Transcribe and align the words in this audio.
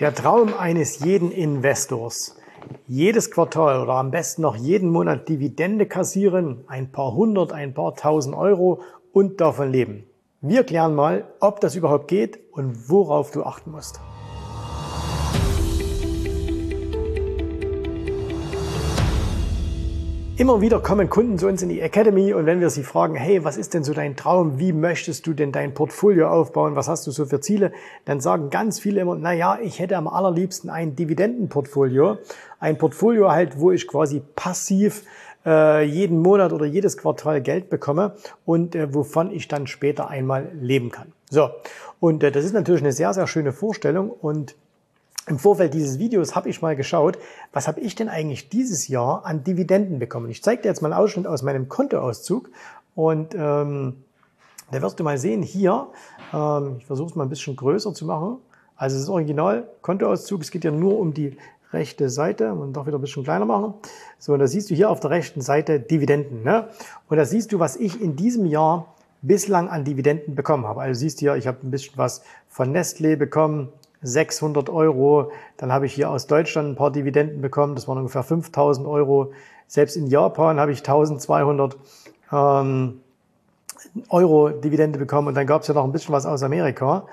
Der 0.00 0.14
Traum 0.14 0.54
eines 0.58 1.00
jeden 1.00 1.30
Investors. 1.30 2.34
Jedes 2.88 3.30
Quartal 3.30 3.82
oder 3.82 3.96
am 3.96 4.10
besten 4.10 4.40
noch 4.40 4.56
jeden 4.56 4.88
Monat 4.88 5.28
Dividende 5.28 5.84
kassieren, 5.84 6.64
ein 6.68 6.90
paar 6.90 7.12
hundert, 7.12 7.52
ein 7.52 7.74
paar 7.74 7.94
tausend 7.94 8.34
Euro 8.34 8.80
und 9.12 9.42
davon 9.42 9.70
leben. 9.70 10.06
Wir 10.40 10.64
klären 10.64 10.94
mal, 10.94 11.26
ob 11.38 11.60
das 11.60 11.74
überhaupt 11.74 12.08
geht 12.08 12.40
und 12.50 12.88
worauf 12.88 13.30
du 13.30 13.42
achten 13.42 13.72
musst. 13.72 14.00
Immer 20.40 20.62
wieder 20.62 20.80
kommen 20.80 21.10
Kunden 21.10 21.36
zu 21.36 21.48
uns 21.48 21.60
in 21.60 21.68
die 21.68 21.82
Academy 21.82 22.32
und 22.32 22.46
wenn 22.46 22.60
wir 22.60 22.70
sie 22.70 22.82
fragen, 22.82 23.14
hey, 23.14 23.44
was 23.44 23.58
ist 23.58 23.74
denn 23.74 23.84
so 23.84 23.92
dein 23.92 24.16
Traum? 24.16 24.58
Wie 24.58 24.72
möchtest 24.72 25.26
du 25.26 25.34
denn 25.34 25.52
dein 25.52 25.74
Portfolio 25.74 26.30
aufbauen? 26.30 26.76
Was 26.76 26.88
hast 26.88 27.06
du 27.06 27.10
so 27.10 27.26
für 27.26 27.42
Ziele? 27.42 27.72
Dann 28.06 28.20
sagen 28.20 28.48
ganz 28.48 28.80
viele 28.80 29.02
immer, 29.02 29.16
na 29.16 29.34
ja, 29.34 29.58
ich 29.60 29.80
hätte 29.80 29.98
am 29.98 30.08
allerliebsten 30.08 30.70
ein 30.70 30.96
Dividendenportfolio. 30.96 32.16
Ein 32.58 32.78
Portfolio 32.78 33.30
halt, 33.30 33.60
wo 33.60 33.70
ich 33.70 33.86
quasi 33.86 34.22
passiv 34.34 35.02
äh, 35.44 35.84
jeden 35.84 36.22
Monat 36.22 36.54
oder 36.54 36.64
jedes 36.64 36.96
Quartal 36.96 37.42
Geld 37.42 37.68
bekomme 37.68 38.14
und 38.46 38.74
äh, 38.74 38.94
wovon 38.94 39.30
ich 39.32 39.46
dann 39.46 39.66
später 39.66 40.08
einmal 40.08 40.50
leben 40.58 40.90
kann. 40.90 41.12
So. 41.28 41.50
Und 42.00 42.24
äh, 42.24 42.32
das 42.32 42.46
ist 42.46 42.54
natürlich 42.54 42.80
eine 42.80 42.92
sehr, 42.92 43.12
sehr 43.12 43.26
schöne 43.26 43.52
Vorstellung 43.52 44.08
und 44.08 44.56
im 45.26 45.38
Vorfeld 45.38 45.74
dieses 45.74 45.98
Videos 45.98 46.34
habe 46.34 46.48
ich 46.48 46.62
mal 46.62 46.76
geschaut, 46.76 47.18
was 47.52 47.68
habe 47.68 47.80
ich 47.80 47.94
denn 47.94 48.08
eigentlich 48.08 48.48
dieses 48.48 48.88
Jahr 48.88 49.24
an 49.24 49.44
Dividenden 49.44 49.98
bekommen. 49.98 50.30
Ich 50.30 50.42
zeige 50.42 50.62
dir 50.62 50.68
jetzt 50.68 50.82
mal 50.82 50.92
einen 50.92 51.02
Ausschnitt 51.02 51.26
aus 51.26 51.42
meinem 51.42 51.68
Kontoauszug 51.68 52.50
und 52.94 53.34
ähm, 53.34 54.02
da 54.72 54.82
wirst 54.82 54.98
du 54.98 55.04
mal 55.04 55.18
sehen 55.18 55.42
hier, 55.42 55.88
ähm, 56.32 56.76
ich 56.78 56.86
versuche 56.86 57.10
es 57.10 57.14
mal 57.16 57.24
ein 57.24 57.28
bisschen 57.28 57.56
größer 57.56 57.92
zu 57.94 58.04
machen. 58.06 58.38
Also 58.76 58.98
das 58.98 59.08
Original 59.08 59.68
Kontoauszug, 59.82 60.40
es 60.40 60.50
geht 60.50 60.64
ja 60.64 60.70
nur 60.70 60.98
um 60.98 61.12
die 61.12 61.36
rechte 61.72 62.08
Seite 62.08 62.52
und 62.54 62.72
doch 62.72 62.86
wieder 62.86 62.98
ein 62.98 63.00
bisschen 63.00 63.24
kleiner 63.24 63.44
machen. 63.44 63.74
So, 64.18 64.32
und 64.32 64.40
da 64.40 64.46
siehst 64.46 64.70
du 64.70 64.74
hier 64.74 64.90
auf 64.90 65.00
der 65.00 65.10
rechten 65.10 65.40
Seite 65.40 65.78
Dividenden. 65.80 66.42
Ne? 66.42 66.68
Und 67.08 67.16
da 67.16 67.24
siehst 67.24 67.52
du, 67.52 67.58
was 67.58 67.76
ich 67.76 68.00
in 68.00 68.16
diesem 68.16 68.46
Jahr 68.46 68.94
bislang 69.22 69.68
an 69.68 69.84
Dividenden 69.84 70.34
bekommen 70.34 70.66
habe. 70.66 70.80
Also 70.80 71.00
siehst 71.00 71.20
du 71.20 71.26
hier, 71.26 71.36
ich 71.36 71.46
habe 71.46 71.58
ein 71.62 71.70
bisschen 71.70 71.96
was 71.96 72.22
von 72.48 72.74
Nestlé 72.74 73.16
bekommen, 73.16 73.68
600 74.02 74.70
Euro. 74.70 75.30
Dann 75.56 75.72
habe 75.72 75.86
ich 75.86 75.94
hier 75.94 76.10
aus 76.10 76.26
Deutschland 76.26 76.70
ein 76.70 76.76
paar 76.76 76.90
Dividenden 76.90 77.40
bekommen. 77.40 77.74
Das 77.74 77.88
waren 77.88 77.98
ungefähr 77.98 78.22
5000 78.22 78.86
Euro. 78.86 79.32
Selbst 79.66 79.96
in 79.96 80.06
Japan 80.06 80.58
habe 80.58 80.72
ich 80.72 80.78
1200 80.78 81.76
ähm, 82.32 83.00
Euro 84.08 84.50
Dividende 84.50 84.98
bekommen. 84.98 85.28
Und 85.28 85.34
dann 85.34 85.46
gab 85.46 85.62
es 85.62 85.68
ja 85.68 85.74
noch 85.74 85.84
ein 85.84 85.92
bisschen 85.92 86.14
was 86.14 86.26
aus 86.26 86.42
Amerika 86.42 87.06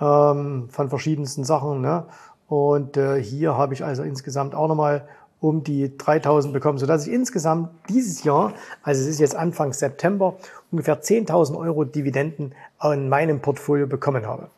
ähm, 0.00 0.68
von 0.70 0.88
verschiedensten 0.88 1.44
Sachen. 1.44 1.80
Ne? 1.80 2.04
Und 2.48 2.96
äh, 2.96 3.22
hier 3.22 3.56
habe 3.56 3.74
ich 3.74 3.84
also 3.84 4.02
insgesamt 4.02 4.54
auch 4.54 4.68
nochmal 4.68 5.08
um 5.40 5.64
die 5.64 5.96
3000 5.98 6.54
bekommen, 6.54 6.78
sodass 6.78 7.06
ich 7.06 7.12
insgesamt 7.12 7.70
dieses 7.88 8.22
Jahr, 8.22 8.52
also 8.82 9.02
es 9.02 9.08
ist 9.08 9.18
jetzt 9.18 9.34
Anfang 9.34 9.72
September, 9.72 10.36
ungefähr 10.70 11.02
10.000 11.02 11.58
Euro 11.58 11.84
Dividenden 11.84 12.54
in 12.84 13.08
meinem 13.08 13.40
Portfolio 13.40 13.88
bekommen 13.88 14.24
habe. 14.24 14.48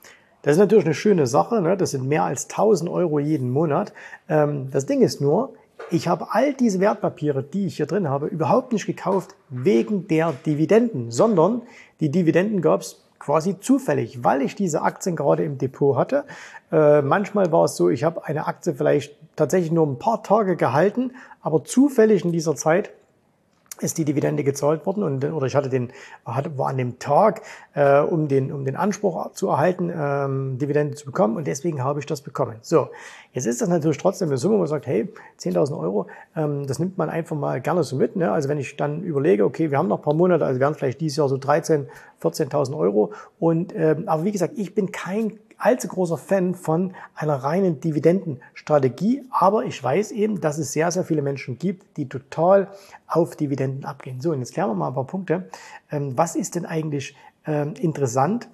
Das 0.45 0.53
ist 0.53 0.59
natürlich 0.59 0.84
eine 0.84 0.95
schöne 0.95 1.27
Sache. 1.27 1.62
Ne? 1.62 1.77
Das 1.77 1.92
sind 1.92 2.06
mehr 2.06 2.25
als 2.25 2.50
1000 2.50 2.91
Euro 2.91 3.19
jeden 3.19 3.50
Monat. 3.50 3.95
Ähm, 4.28 4.69
das 4.70 4.84
Ding 4.84 5.01
ist 5.01 5.20
nur, 5.23 5.55
ich 5.91 6.06
habe 6.06 6.28
all 6.31 6.53
diese 6.53 6.81
Wertpapiere, 6.81 7.42
die 7.42 7.67
ich 7.67 7.77
hier 7.77 7.86
drin 7.86 8.09
habe, 8.09 8.27
überhaupt 8.27 8.73
nicht 8.73 8.86
gekauft 8.86 9.34
wegen 9.48 10.06
der 10.06 10.34
Dividenden, 10.45 11.11
sondern 11.11 11.62
die 12.01 12.11
Dividenden 12.11 12.61
gab 12.61 12.83
es 12.83 13.03
quasi 13.19 13.59
zufällig, 13.59 14.23
weil 14.23 14.42
ich 14.42 14.55
diese 14.55 14.83
Aktien 14.83 15.17
gerade 15.17 15.45
im 15.45 15.56
Depot 15.56 15.97
hatte. 15.97 16.25
Äh, 16.70 17.01
manchmal 17.01 17.51
war 17.51 17.64
es 17.64 17.77
so, 17.77 17.89
ich 17.89 18.05
habe 18.05 18.27
eine 18.27 18.47
Aktie 18.47 18.75
vielleicht 18.75 19.17
tatsächlich 19.36 19.73
nur 19.73 19.86
ein 19.86 19.98
paar 19.98 20.23
Tage 20.23 20.56
gehalten, 20.56 21.12
aber 21.41 21.64
zufällig 21.64 22.23
in 22.23 22.33
dieser 22.33 22.55
Zeit 22.55 22.92
ist 23.80 23.98
die 23.98 24.05
Dividende 24.05 24.44
gezahlt 24.44 24.86
worden 24.86 25.03
und 25.03 25.25
oder 25.25 25.47
ich 25.47 25.56
hatte 25.56 25.68
den 25.68 25.92
war 26.24 26.68
an 26.68 26.79
dem 26.79 26.98
Tag, 26.98 27.42
äh, 27.74 28.01
um 28.01 28.29
den 28.29 28.52
um 28.52 28.64
den 28.64 28.77
Anspruch 28.77 29.33
zu 29.33 29.48
erhalten, 29.48 29.92
ähm, 29.95 30.58
Dividende 30.58 30.95
zu 30.95 31.07
bekommen 31.07 31.36
und 31.36 31.46
deswegen 31.46 31.83
habe 31.83 32.01
ich 32.01 32.07
das 32.07 32.20
bekommen. 32.20 32.57
So, 32.63 32.89
jetzt 33.33 33.46
ist 33.46 33.61
das 33.61 33.68
natürlich 33.68 33.98
trotzdem 33.98 34.29
eine 34.29 34.39
Summe, 34.39 34.55
wo 34.55 34.58
man 34.58 34.68
sagt, 34.68 34.86
hey, 34.86 35.08
10.000 35.39 35.79
Euro, 35.79 36.07
ähm, 36.36 36.67
das 36.67 36.79
nimmt 36.79 36.98
man 36.98 37.11
einfach 37.11 37.36
mal 37.36 37.61
gerne 37.61 37.83
so 37.83 37.96
mit. 37.96 38.17
Ne? 38.17 38.30
Also 38.30 38.48
wenn 38.48 38.58
ich 38.58 38.77
dann 38.77 39.02
überlege, 39.02 39.45
okay, 39.45 39.70
wir 39.70 39.79
haben 39.79 39.89
noch 39.89 39.98
ein 39.98 40.02
paar 40.02 40.14
Monate, 40.14 40.45
also 40.45 40.61
wir 40.61 40.67
haben 40.67 40.74
vielleicht 40.74 41.01
dieses 41.01 41.17
Jahr 41.17 41.29
so 41.29 41.36
13, 41.36 41.89
14.000 42.23 42.77
Euro 42.77 43.13
und 43.39 43.74
ähm, 43.77 44.08
aber 44.08 44.24
wie 44.24 44.33
gesagt, 44.33 44.55
ich 44.57 44.74
bin 44.74 44.92
kein 44.92 45.39
allzu 45.59 45.89
großer 45.89 46.19
Fan 46.19 46.55
von 46.55 46.95
einer 47.15 47.37
reinen 47.37 47.81
Dividendenstrategie, 47.81 49.23
aber 49.31 49.65
ich 49.65 49.83
weiß 49.83 50.13
eben, 50.13 50.41
dass 50.41 50.59
es 50.59 50.73
sehr, 50.73 50.91
sehr 50.91 51.05
viele 51.05 51.23
Menschen 51.23 51.59
gibt, 51.59 51.97
die 51.97 52.09
total 52.09 52.69
auf 53.07 53.37
Dividenden 53.37 53.85
abgehen. 53.85 54.20
So, 54.20 54.33
und 54.33 54.41
jetzt 54.41 54.55
klären 54.55 54.70
wir 54.70 54.75
mal 54.75 54.89
ein 54.89 54.95
paar 54.95 55.07
Punkte. 55.07 55.48
Ähm, 55.91 56.17
was 56.17 56.37
ist 56.37 56.55
denn 56.55 56.67
eigentlich 56.67 57.17
ähm, 57.47 57.75
interessant? 57.75 58.48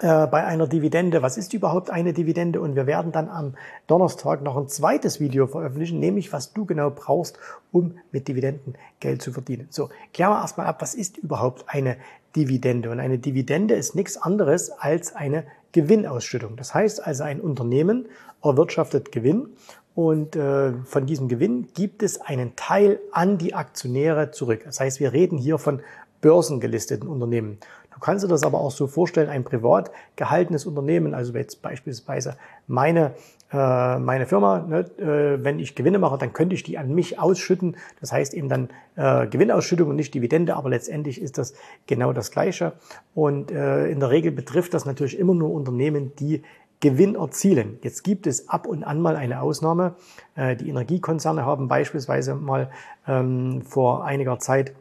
Äh, 0.00 0.26
bei 0.26 0.44
einer 0.44 0.66
Dividende. 0.66 1.22
Was 1.22 1.36
ist 1.36 1.54
überhaupt 1.54 1.88
eine 1.88 2.12
Dividende? 2.12 2.60
Und 2.60 2.74
wir 2.74 2.88
werden 2.88 3.12
dann 3.12 3.28
am 3.28 3.54
Donnerstag 3.86 4.42
noch 4.42 4.56
ein 4.56 4.66
zweites 4.66 5.20
Video 5.20 5.46
veröffentlichen, 5.46 6.00
nämlich 6.00 6.32
was 6.32 6.52
du 6.52 6.64
genau 6.64 6.90
brauchst, 6.90 7.38
um 7.70 7.96
mit 8.10 8.26
Dividenden 8.26 8.74
Geld 8.98 9.22
zu 9.22 9.32
verdienen. 9.32 9.68
So, 9.70 9.90
klären 10.12 10.32
wir 10.32 10.40
erstmal 10.40 10.66
ab, 10.66 10.82
was 10.82 10.96
ist 10.96 11.16
überhaupt 11.18 11.66
eine 11.68 11.96
Dividende? 12.34 12.90
Und 12.90 12.98
eine 12.98 13.18
Dividende 13.18 13.74
ist 13.74 13.94
nichts 13.94 14.16
anderes 14.16 14.70
als 14.70 15.14
eine 15.14 15.44
Gewinnausschüttung. 15.74 16.56
Das 16.56 16.72
heißt 16.72 17.04
also, 17.06 17.24
ein 17.24 17.40
Unternehmen 17.40 18.06
erwirtschaftet 18.42 19.12
Gewinn 19.12 19.48
und 19.94 20.34
äh, 20.36 20.72
von 20.84 21.06
diesem 21.06 21.28
Gewinn 21.28 21.68
gibt 21.74 22.02
es 22.02 22.20
einen 22.20 22.56
Teil 22.56 23.00
an 23.12 23.38
die 23.38 23.54
Aktionäre 23.54 24.30
zurück. 24.30 24.62
Das 24.64 24.80
heißt, 24.80 25.00
wir 25.00 25.12
reden 25.12 25.36
hier 25.36 25.58
von 25.58 25.80
börsengelisteten 26.20 27.08
Unternehmen. 27.08 27.58
Du 27.92 28.00
kannst 28.00 28.24
dir 28.24 28.28
das 28.28 28.44
aber 28.44 28.60
auch 28.60 28.70
so 28.70 28.86
vorstellen, 28.86 29.28
ein 29.28 29.44
privat 29.44 29.90
gehaltenes 30.16 30.64
Unternehmen, 30.64 31.12
also 31.12 31.32
jetzt 31.34 31.60
beispielsweise 31.60 32.36
meine, 32.66 33.14
äh, 33.54 33.98
meine 34.00 34.26
Firma, 34.26 34.58
ne, 34.60 34.80
äh, 34.98 35.44
wenn 35.44 35.60
ich 35.60 35.76
Gewinne 35.76 35.98
mache, 35.98 36.18
dann 36.18 36.32
könnte 36.32 36.54
ich 36.56 36.64
die 36.64 36.76
an 36.76 36.92
mich 36.92 37.20
ausschütten. 37.20 37.76
Das 38.00 38.12
heißt 38.12 38.34
eben 38.34 38.48
dann 38.48 38.68
äh, 38.96 39.28
Gewinnausschüttung 39.28 39.88
und 39.88 39.96
nicht 39.96 40.12
Dividende, 40.12 40.56
aber 40.56 40.70
letztendlich 40.70 41.20
ist 41.20 41.38
das 41.38 41.54
genau 41.86 42.12
das 42.12 42.32
Gleiche. 42.32 42.72
Und 43.14 43.52
äh, 43.52 43.86
in 43.86 44.00
der 44.00 44.10
Regel 44.10 44.32
betrifft 44.32 44.74
das 44.74 44.86
natürlich 44.86 45.18
immer 45.18 45.34
nur 45.34 45.52
Unternehmen, 45.52 46.12
die 46.18 46.42
Gewinn 46.80 47.14
erzielen. 47.14 47.78
Jetzt 47.82 48.02
gibt 48.02 48.26
es 48.26 48.48
ab 48.48 48.66
und 48.66 48.82
an 48.82 49.00
mal 49.00 49.16
eine 49.16 49.40
Ausnahme. 49.40 49.94
Äh, 50.34 50.56
die 50.56 50.68
Energiekonzerne 50.68 51.46
haben 51.46 51.68
beispielsweise 51.68 52.34
mal 52.34 52.70
ähm, 53.06 53.62
vor 53.62 54.04
einiger 54.04 54.38
Zeit 54.40 54.74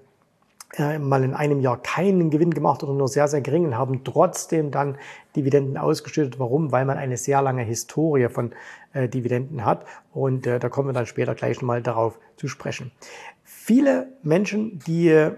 äh, 0.78 0.98
mal 1.00 1.24
in 1.24 1.34
einem 1.34 1.60
Jahr 1.60 1.82
keinen 1.82 2.30
Gewinn 2.30 2.52
gemacht 2.52 2.84
oder 2.84 2.94
nur 2.94 3.08
sehr, 3.08 3.28
sehr 3.28 3.42
gering 3.42 3.66
und 3.66 3.78
haben 3.78 4.04
trotzdem 4.04 4.72
dann 4.72 4.98
Dividenden 5.36 5.78
ausgeschüttet. 5.78 6.40
Warum? 6.40 6.72
Weil 6.72 6.86
man 6.86 6.98
eine 6.98 7.18
sehr 7.18 7.42
lange 7.42 7.64
Historie 7.64 8.30
von 8.30 8.52
äh, 8.94 9.08
Dividenden 9.08 9.66
hat 9.66 9.86
und 10.14 10.48
äh, 10.48 10.60
da 10.60 10.70
kommen 10.70 10.90
wir 10.90 10.94
dann 10.94 11.06
später 11.06 11.36
gleich 11.36 11.58
nochmal 11.58 11.82
darauf 11.82 12.20
zu 12.38 12.48
sprechen. 12.48 12.92
Viele 13.44 14.08
Menschen, 14.24 14.80
die 14.80 15.32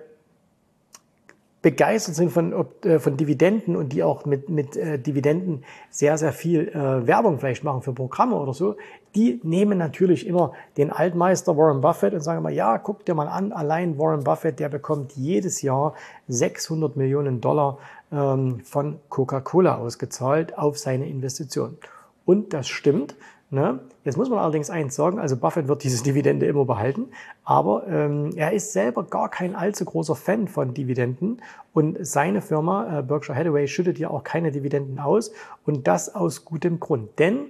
begeistert 1.65 2.13
sind 2.13 2.29
von, 2.29 2.53
äh, 2.83 2.99
von 2.99 3.17
Dividenden 3.17 3.75
und 3.75 3.91
die 3.91 4.03
auch 4.03 4.25
mit, 4.25 4.49
mit 4.49 4.77
äh, 4.77 4.99
Dividenden 4.99 5.63
sehr, 5.89 6.15
sehr 6.19 6.31
viel 6.31 6.67
äh, 6.67 7.07
Werbung 7.07 7.39
vielleicht 7.39 7.63
machen 7.63 7.81
für 7.81 7.91
Programme 7.91 8.35
oder 8.35 8.53
so, 8.53 8.75
die 9.15 9.39
nehmen 9.41 9.79
natürlich 9.79 10.27
immer 10.27 10.53
den 10.77 10.91
Altmeister 10.91 11.57
Warren 11.57 11.81
Buffett 11.81 12.13
und 12.13 12.21
sagen 12.21 12.43
mal, 12.43 12.53
ja, 12.53 12.77
guck 12.77 13.03
dir 13.03 13.15
mal 13.15 13.27
an, 13.27 13.51
allein 13.51 13.97
Warren 13.97 14.23
Buffett, 14.23 14.59
der 14.59 14.69
bekommt 14.69 15.13
jedes 15.13 15.63
Jahr 15.63 15.95
600 16.27 16.97
Millionen 16.97 17.41
Dollar 17.41 17.79
ähm, 18.11 18.59
von 18.63 18.99
Coca-Cola 19.09 19.77
ausgezahlt 19.77 20.55
auf 20.59 20.77
seine 20.77 21.09
Investition. 21.09 21.79
Und 22.25 22.53
das 22.53 22.67
stimmt. 22.67 23.15
Ne? 23.55 23.79
Jetzt 24.03 24.17
muss 24.17 24.29
man 24.29 24.37
allerdings 24.39 24.69
eins 24.69 24.97
sagen, 24.97 25.17
also 25.17 25.37
Buffett 25.37 25.69
wird 25.69 25.81
diese 25.85 26.03
Dividende 26.03 26.45
immer 26.45 26.65
behalten, 26.65 27.07
aber 27.45 27.87
ähm, 27.87 28.31
er 28.35 28.51
ist 28.51 28.73
selber 28.73 29.03
gar 29.03 29.29
kein 29.29 29.55
allzu 29.55 29.85
großer 29.85 30.17
Fan 30.17 30.49
von 30.49 30.73
Dividenden 30.73 31.41
und 31.73 32.05
seine 32.05 32.41
Firma 32.41 32.99
äh, 32.99 33.01
Berkshire 33.01 33.37
Hathaway 33.37 33.69
schüttet 33.69 33.97
ja 33.97 34.09
auch 34.09 34.25
keine 34.25 34.51
Dividenden 34.51 34.99
aus 34.99 35.31
und 35.65 35.87
das 35.87 36.13
aus 36.13 36.43
gutem 36.43 36.81
Grund. 36.81 37.17
Denn 37.17 37.45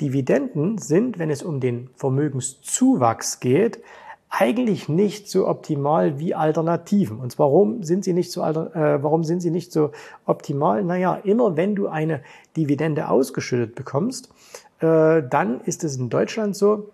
Dividenden 0.00 0.78
sind, 0.78 1.18
wenn 1.18 1.30
es 1.30 1.42
um 1.42 1.58
den 1.58 1.90
Vermögenszuwachs 1.96 3.40
geht, 3.40 3.80
eigentlich 4.28 4.88
nicht 4.88 5.28
so 5.28 5.48
optimal 5.48 6.20
wie 6.20 6.36
Alternativen. 6.36 7.18
Und 7.18 7.32
zwar 7.32 7.48
warum 7.48 7.82
sind 7.82 8.04
sie 8.04 8.12
nicht 8.12 8.30
so, 8.30 8.42
äh, 8.42 9.02
warum 9.02 9.24
sind 9.24 9.40
sie 9.40 9.50
nicht 9.50 9.72
so 9.72 9.90
optimal? 10.26 10.84
Naja, 10.84 11.18
immer 11.24 11.56
wenn 11.56 11.74
du 11.74 11.88
eine 11.88 12.22
Dividende 12.56 13.08
ausgeschüttet 13.08 13.74
bekommst, 13.74 14.32
dann 14.80 15.60
ist 15.64 15.84
es 15.84 15.96
in 15.96 16.10
Deutschland 16.10 16.56
so, 16.56 16.90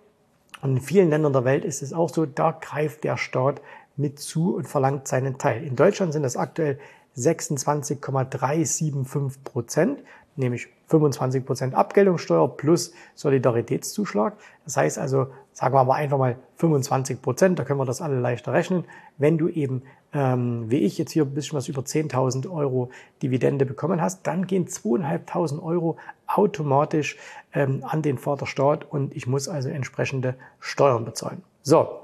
und 0.62 0.77
in 0.77 0.81
vielen 0.81 1.11
Ländern 1.11 1.33
der 1.33 1.44
Welt 1.44 1.65
ist 1.65 1.83
es 1.83 1.93
auch 1.93 2.09
so, 2.09 2.27
da 2.27 2.50
greift 2.50 3.05
der 3.05 3.17
Staat 3.17 3.61
mit 3.97 4.19
zu 4.19 4.56
und 4.56 4.67
verlangt 4.67 5.06
seinen 5.06 5.38
Teil. 5.38 5.65
In 5.65 5.77
Deutschland 5.77 6.12
sind 6.12 6.23
das 6.23 6.37
aktuell 6.37 6.81
26,375 7.15 9.44
Prozent, 9.44 10.03
nämlich 10.35 10.67
25% 10.91 11.73
Abgeltungssteuer 11.73 12.56
plus 12.56 12.93
Solidaritätszuschlag. 13.15 14.35
Das 14.65 14.77
heißt 14.77 14.99
also, 14.99 15.29
sagen 15.56 15.75
wir 15.75 15.81
aber 15.81 15.94
einfach 15.94 16.19
mal 16.19 16.37
25%, 16.61 17.55
da 17.55 17.64
können 17.64 17.81
wir 17.81 17.87
das 17.87 18.03
alle 18.03 18.20
leichter 18.20 18.53
rechnen. 18.53 18.85
Wenn 19.17 19.38
du 19.38 19.49
eben, 19.49 19.85
ähm, 20.12 20.70
wie 20.70 20.81
ich 20.81 20.99
jetzt 20.99 21.12
hier 21.12 21.25
ein 21.25 21.32
bisschen 21.32 21.56
was 21.56 21.67
über 21.69 21.81
10.000 21.81 22.50
Euro 22.50 22.91
Dividende 23.23 23.64
bekommen 23.64 24.03
hast, 24.03 24.26
dann 24.26 24.47
gehen 24.47 24.67
2.500 24.67 25.62
Euro 25.62 25.97
automatisch 26.26 27.17
ähm, 27.55 27.82
an 27.88 28.03
den 28.03 28.19
Vaterstaat 28.19 28.85
und 28.85 29.17
ich 29.17 29.26
muss 29.26 29.49
also 29.49 29.70
entsprechende 29.70 30.35
Steuern 30.61 31.06
bezahlen. 31.06 31.43
So, 31.62 32.00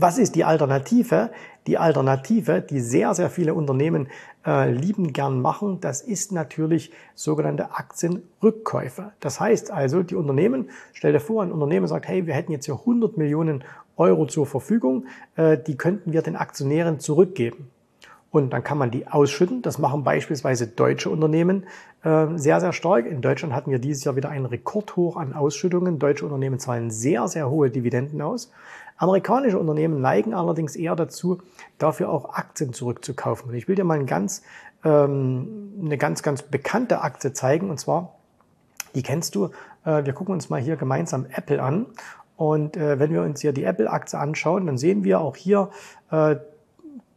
was 0.00 0.18
ist 0.18 0.34
die 0.34 0.44
Alternative? 0.44 1.30
Die 1.66 1.78
Alternative, 1.78 2.60
die 2.60 2.80
sehr, 2.80 3.14
sehr 3.14 3.30
viele 3.30 3.54
Unternehmen 3.54 4.08
äh, 4.46 4.70
lieben 4.70 5.12
gern 5.12 5.40
machen, 5.40 5.80
das 5.80 6.02
ist 6.02 6.32
natürlich 6.32 6.92
sogenannte 7.14 7.70
Aktienrückkäufe. 7.72 9.12
Das 9.20 9.40
heißt 9.40 9.70
also, 9.70 10.02
die 10.02 10.14
Unternehmen, 10.14 10.68
stell 10.92 11.12
dir 11.12 11.20
vor, 11.20 11.42
ein 11.42 11.52
Unternehmen 11.52 11.86
sagt, 11.86 12.06
hey, 12.06 12.26
wir 12.26 12.34
hätten 12.34 12.52
jetzt 12.52 12.66
hier 12.66 12.74
100 12.74 13.16
Millionen 13.16 13.64
Euro 13.96 14.26
zur 14.26 14.46
Verfügung, 14.46 15.06
äh, 15.36 15.56
die 15.58 15.76
könnten 15.76 16.12
wir 16.12 16.22
den 16.22 16.36
Aktionären 16.36 17.00
zurückgeben. 17.00 17.70
Und 18.34 18.52
dann 18.52 18.64
kann 18.64 18.78
man 18.78 18.90
die 18.90 19.06
ausschütten. 19.06 19.62
Das 19.62 19.78
machen 19.78 20.02
beispielsweise 20.02 20.66
deutsche 20.66 21.08
Unternehmen 21.08 21.66
äh, 22.02 22.26
sehr, 22.34 22.60
sehr 22.60 22.72
stark. 22.72 23.06
In 23.06 23.20
Deutschland 23.22 23.54
hatten 23.54 23.70
wir 23.70 23.78
dieses 23.78 24.02
Jahr 24.02 24.16
wieder 24.16 24.28
einen 24.28 24.46
Rekordhoch 24.46 25.16
an 25.16 25.34
Ausschüttungen. 25.34 26.00
Deutsche 26.00 26.24
Unternehmen 26.24 26.58
zahlen 26.58 26.90
sehr, 26.90 27.28
sehr 27.28 27.48
hohe 27.48 27.70
Dividenden 27.70 28.20
aus. 28.20 28.50
Amerikanische 28.96 29.58
Unternehmen 29.58 30.00
neigen 30.00 30.34
allerdings 30.34 30.76
eher 30.76 30.96
dazu, 30.96 31.42
dafür 31.78 32.10
auch 32.10 32.34
Aktien 32.34 32.72
zurückzukaufen. 32.72 33.50
Und 33.50 33.56
ich 33.56 33.66
will 33.68 33.74
dir 33.74 33.84
mal 33.84 33.98
ein 33.98 34.06
ganz, 34.06 34.42
ähm, 34.84 35.72
eine 35.84 35.98
ganz, 35.98 36.22
ganz 36.22 36.42
bekannte 36.42 37.00
Aktie 37.00 37.32
zeigen. 37.32 37.70
Und 37.70 37.78
zwar, 37.80 38.14
die 38.94 39.02
kennst 39.02 39.34
du. 39.34 39.46
Äh, 39.84 40.04
wir 40.04 40.12
gucken 40.12 40.34
uns 40.34 40.48
mal 40.48 40.60
hier 40.60 40.76
gemeinsam 40.76 41.26
Apple 41.30 41.62
an. 41.62 41.86
Und 42.36 42.76
äh, 42.76 42.98
wenn 42.98 43.12
wir 43.12 43.22
uns 43.22 43.40
hier 43.40 43.52
die 43.52 43.64
Apple-Aktie 43.64 44.18
anschauen, 44.18 44.66
dann 44.66 44.78
sehen 44.78 45.04
wir 45.04 45.20
auch 45.20 45.36
hier, 45.36 45.70
äh, 46.10 46.36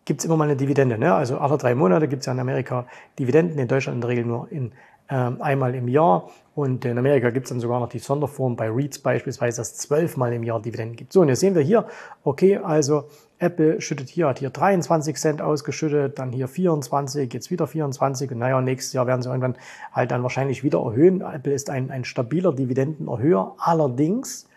gibt 0.05 0.21
es 0.21 0.25
immer 0.25 0.37
mal 0.37 0.45
eine 0.45 0.55
Dividende. 0.55 0.97
Ne? 0.97 1.13
Also 1.13 1.37
alle 1.37 1.57
drei 1.57 1.75
Monate 1.75 2.07
gibt 2.07 2.21
es 2.21 2.27
ja 2.27 2.33
in 2.33 2.39
Amerika 2.39 2.85
Dividenden, 3.19 3.59
in 3.59 3.67
Deutschland 3.67 3.95
in 3.95 4.01
der 4.01 4.09
Regel 4.09 4.25
nur 4.25 4.51
in 4.51 4.71
einmal 5.07 5.75
im 5.75 5.87
Jahr. 5.87 6.29
Und 6.55 6.85
in 6.85 6.97
Amerika 6.97 7.29
gibt 7.29 7.45
es 7.45 7.49
dann 7.49 7.59
sogar 7.59 7.79
noch 7.79 7.89
die 7.89 7.99
Sonderform 7.99 8.55
bei 8.55 8.69
REITs 8.69 8.99
beispielsweise, 8.99 9.57
dass 9.57 9.75
zwölfmal 9.77 10.33
im 10.33 10.43
Jahr 10.43 10.59
Dividenden 10.59 10.95
gibt. 10.95 11.13
So, 11.13 11.21
und 11.21 11.29
jetzt 11.29 11.39
sehen 11.39 11.53
wir 11.53 11.61
hier, 11.61 11.85
okay, 12.23 12.57
also 12.57 13.05
Apple 13.39 13.79
schüttet 13.79 14.09
hier, 14.09 14.27
hat 14.27 14.39
hier 14.39 14.49
23 14.49 15.15
Cent 15.15 15.41
ausgeschüttet, 15.41 16.17
dann 16.17 16.31
hier 16.31 16.47
24, 16.47 17.31
jetzt 17.31 17.51
wieder 17.51 17.67
24 17.67 18.31
und 18.31 18.39
naja, 18.39 18.59
nächstes 18.61 18.93
Jahr 18.93 19.05
werden 19.05 19.21
sie 19.21 19.29
irgendwann 19.29 19.55
halt 19.93 20.09
dann 20.09 20.23
wahrscheinlich 20.23 20.63
wieder 20.63 20.79
erhöhen. 20.79 21.21
Apple 21.21 21.53
ist 21.53 21.69
ein, 21.69 21.91
ein 21.91 22.03
stabiler 22.03 22.51
Dividendenerhöher. 22.51 23.53
Allerdings 23.59 24.47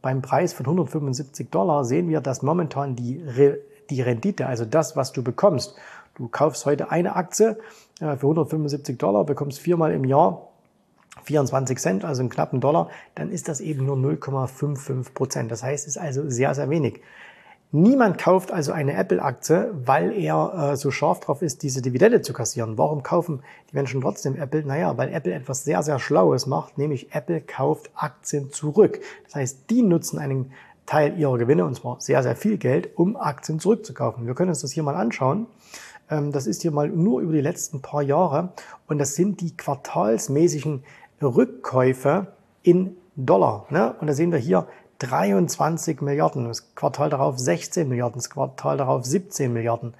beim 0.00 0.22
Preis 0.22 0.54
von 0.54 0.64
175 0.64 1.50
Dollar 1.50 1.84
sehen 1.84 2.08
wir, 2.08 2.22
dass 2.22 2.42
momentan 2.42 2.96
die, 2.96 3.22
Re 3.22 3.58
die 3.90 4.00
Rendite, 4.00 4.46
also 4.46 4.64
das, 4.64 4.96
was 4.96 5.12
du 5.12 5.22
bekommst, 5.22 5.76
du 6.14 6.28
kaufst 6.28 6.64
heute 6.64 6.90
eine 6.90 7.16
Aktie 7.16 7.58
für 7.98 8.06
175 8.06 8.98
Dollar, 8.98 9.24
bekommst 9.24 9.58
viermal 9.58 9.92
im 9.92 10.04
Jahr 10.04 10.48
24 11.24 11.78
Cent, 11.78 12.04
also 12.04 12.20
einen 12.20 12.30
knappen 12.30 12.60
Dollar, 12.60 12.90
dann 13.14 13.30
ist 13.30 13.48
das 13.48 13.60
eben 13.60 13.86
nur 13.86 13.96
0,55 13.96 15.14
Prozent. 15.14 15.50
Das 15.50 15.62
heißt, 15.62 15.86
es 15.86 15.96
ist 15.96 16.02
also 16.02 16.28
sehr, 16.28 16.54
sehr 16.54 16.70
wenig. 16.70 17.00
Niemand 17.76 18.18
kauft 18.18 18.52
also 18.52 18.70
eine 18.70 18.94
Apple-Aktie, 18.94 19.72
weil 19.74 20.12
er 20.12 20.72
äh, 20.72 20.76
so 20.76 20.92
scharf 20.92 21.18
drauf 21.18 21.42
ist, 21.42 21.64
diese 21.64 21.82
Dividende 21.82 22.22
zu 22.22 22.32
kassieren. 22.32 22.78
Warum 22.78 23.02
kaufen 23.02 23.42
die 23.70 23.74
Menschen 23.74 24.00
trotzdem 24.00 24.36
Apple? 24.36 24.64
Naja, 24.64 24.96
weil 24.96 25.12
Apple 25.12 25.32
etwas 25.32 25.64
sehr, 25.64 25.82
sehr 25.82 25.98
Schlaues 25.98 26.46
macht, 26.46 26.78
nämlich 26.78 27.12
Apple 27.12 27.40
kauft 27.40 27.90
Aktien 27.96 28.52
zurück. 28.52 29.00
Das 29.24 29.34
heißt, 29.34 29.70
die 29.70 29.82
nutzen 29.82 30.20
einen 30.20 30.52
Teil 30.86 31.18
ihrer 31.18 31.36
Gewinne, 31.36 31.64
und 31.64 31.74
zwar 31.74 32.00
sehr, 32.00 32.22
sehr 32.22 32.36
viel 32.36 32.58
Geld, 32.58 32.96
um 32.96 33.16
Aktien 33.16 33.58
zurückzukaufen. 33.58 34.24
Wir 34.24 34.34
können 34.34 34.50
uns 34.50 34.60
das 34.60 34.70
hier 34.70 34.84
mal 34.84 34.94
anschauen. 34.94 35.46
Ähm, 36.10 36.32
das 36.32 36.46
ist 36.46 36.62
hier 36.62 36.70
mal 36.70 36.88
nur 36.88 37.20
über 37.20 37.32
die 37.32 37.40
letzten 37.40 37.82
paar 37.82 38.02
Jahre 38.02 38.52
und 38.86 38.98
das 38.98 39.14
sind 39.14 39.40
die 39.40 39.56
quartalsmäßigen 39.56 40.84
Rückkäufe 41.22 42.28
in 42.62 42.96
Dollar. 43.16 43.66
Ne? 43.70 43.94
Und 44.00 44.06
da 44.06 44.14
sehen 44.14 44.32
wir 44.32 44.38
hier 44.38 44.66
23 44.98 46.00
Milliarden, 46.00 46.46
das 46.46 46.74
Quartal 46.74 47.10
darauf 47.10 47.38
16 47.38 47.88
Milliarden, 47.88 48.18
das 48.18 48.30
Quartal 48.30 48.76
darauf 48.76 49.04
17 49.04 49.52
Milliarden, 49.52 49.94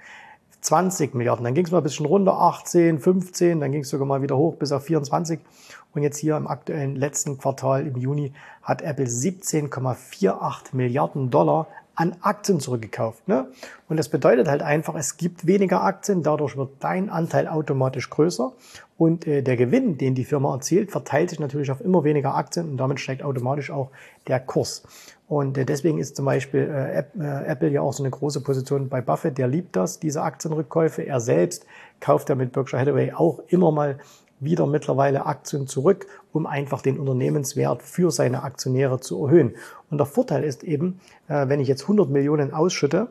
20 0.61 1.13
Milliarden. 1.13 1.43
Dann 1.43 1.53
ging 1.53 1.65
es 1.65 1.71
mal 1.71 1.79
ein 1.79 1.83
bisschen 1.83 2.05
runter, 2.05 2.33
18, 2.33 2.99
15, 2.99 3.59
dann 3.59 3.71
ging 3.71 3.81
es 3.81 3.89
sogar 3.89 4.07
mal 4.07 4.21
wieder 4.21 4.37
hoch 4.37 4.55
bis 4.55 4.71
auf 4.71 4.83
24. 4.83 5.39
Und 5.93 6.01
jetzt 6.01 6.17
hier 6.17 6.37
im 6.37 6.47
aktuellen 6.47 6.95
letzten 6.95 7.37
Quartal 7.37 7.87
im 7.87 7.97
Juni 7.97 8.33
hat 8.63 8.81
Apple 8.81 9.05
17,48 9.05 10.75
Milliarden 10.75 11.29
Dollar 11.29 11.67
an 11.95 12.15
Aktien 12.21 12.59
zurückgekauft. 12.59 13.27
Ne? 13.27 13.47
Und 13.87 13.97
das 13.97 14.09
bedeutet 14.09 14.47
halt 14.47 14.61
einfach, 14.61 14.95
es 14.95 15.17
gibt 15.17 15.47
weniger 15.47 15.83
Aktien, 15.83 16.23
dadurch 16.23 16.57
wird 16.57 16.71
dein 16.79 17.09
Anteil 17.09 17.47
automatisch 17.47 18.09
größer 18.09 18.53
und 18.97 19.27
äh, 19.27 19.41
der 19.41 19.57
Gewinn, 19.57 19.97
den 19.97 20.15
die 20.15 20.25
Firma 20.25 20.53
erzielt, 20.53 20.91
verteilt 20.91 21.29
sich 21.29 21.39
natürlich 21.39 21.71
auf 21.71 21.81
immer 21.81 22.03
weniger 22.03 22.35
Aktien 22.35 22.69
und 22.69 22.77
damit 22.77 22.99
steigt 22.99 23.23
automatisch 23.23 23.71
auch 23.71 23.89
der 24.27 24.39
Kurs. 24.39 24.83
Und 25.27 25.57
äh, 25.57 25.65
deswegen 25.65 25.97
ist 25.97 26.15
zum 26.15 26.25
Beispiel 26.25 26.61
äh, 26.61 26.99
äh 26.99 27.45
Apple 27.45 27.69
ja 27.69 27.81
auch 27.81 27.93
so 27.93 28.03
eine 28.03 28.11
große 28.11 28.41
Position 28.41 28.89
bei 28.89 29.01
Buffett, 29.01 29.37
der 29.37 29.47
liebt 29.47 29.75
das, 29.75 29.99
diese 29.99 30.21
Aktienrückkäufe. 30.21 31.01
Er 31.01 31.19
selbst 31.19 31.65
kauft 31.99 32.29
ja 32.29 32.35
mit 32.35 32.51
Berkshire 32.51 32.81
Hathaway 32.81 33.11
auch 33.13 33.39
immer 33.47 33.71
mal 33.71 33.97
wieder 34.39 34.67
mittlerweile 34.67 35.25
Aktien 35.25 35.67
zurück, 35.67 36.07
um 36.33 36.45
einfach 36.45 36.81
den 36.81 36.99
Unternehmenswert 36.99 37.81
für 37.81 38.11
seine 38.11 38.43
Aktionäre 38.43 38.99
zu 38.99 39.23
erhöhen. 39.25 39.55
Und 39.89 39.97
der 39.97 40.05
Vorteil 40.05 40.43
ist 40.43 40.63
eben, 40.63 40.99
äh, 41.27 41.47
wenn 41.47 41.59
ich 41.59 41.67
jetzt 41.67 41.83
100 41.83 42.09
Millionen 42.09 42.53
ausschütte 42.53 43.07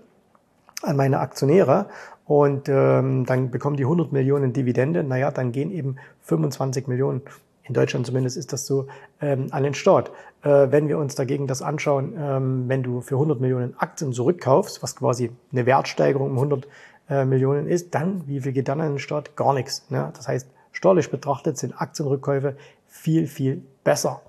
an 0.83 0.97
meine 0.97 1.21
Aktionäre 1.21 1.87
und 2.27 2.69
ähm, 2.69 3.25
dann 3.27 3.51
bekommen 3.51 3.77
die 3.77 3.85
100 3.85 4.13
Millionen 4.13 4.53
Dividende, 4.53 5.03
naja, 5.03 5.31
dann 5.31 5.53
gehen 5.53 5.71
eben 5.71 5.97
25 6.23 6.87
Millionen 6.87 7.23
in 7.67 7.73
Deutschland 7.73 8.07
zumindest 8.07 8.37
ist 8.37 8.53
das 8.53 8.67
so, 8.67 8.87
ähm, 9.21 9.47
an 9.51 9.63
den 9.63 9.75
Staat. 9.75 10.11
Äh, 10.43 10.71
wenn 10.71 10.89
wir 10.89 10.99
uns 10.99 11.15
dagegen 11.15 11.47
das 11.47 11.63
anschauen, 11.63 12.15
ähm, 12.19 12.65
wenn 12.69 12.83
du 12.83 13.01
für 13.01 13.15
100 13.15 13.41
Millionen 13.41 13.75
Aktien 13.79 14.13
zurückkaufst, 14.13 14.83
was 14.83 14.97
quasi 14.97 15.33
eine 15.51 15.65
Wertsteigerung 15.65 16.31
um 16.31 16.37
100 16.37 16.69
äh, 17.09 17.25
Millionen 17.25 17.67
ist, 17.67 17.95
dann, 17.95 18.27
wie 18.29 18.41
viel 18.41 18.53
geht 18.53 18.69
dann 18.69 18.81
an 18.81 18.93
den 18.93 18.99
Staat? 18.99 19.35
Gar 19.37 19.55
nichts. 19.55 19.91
Ne? 19.91 20.13
Das 20.15 20.29
heißt, 20.29 20.49
steuerlich 20.75 21.11
betrachtet 21.11 21.57
sind 21.57 21.81
Aktienrückkäufe 21.81 22.57
viel, 22.87 23.27
viel 23.27 23.63
besser. 23.83 24.21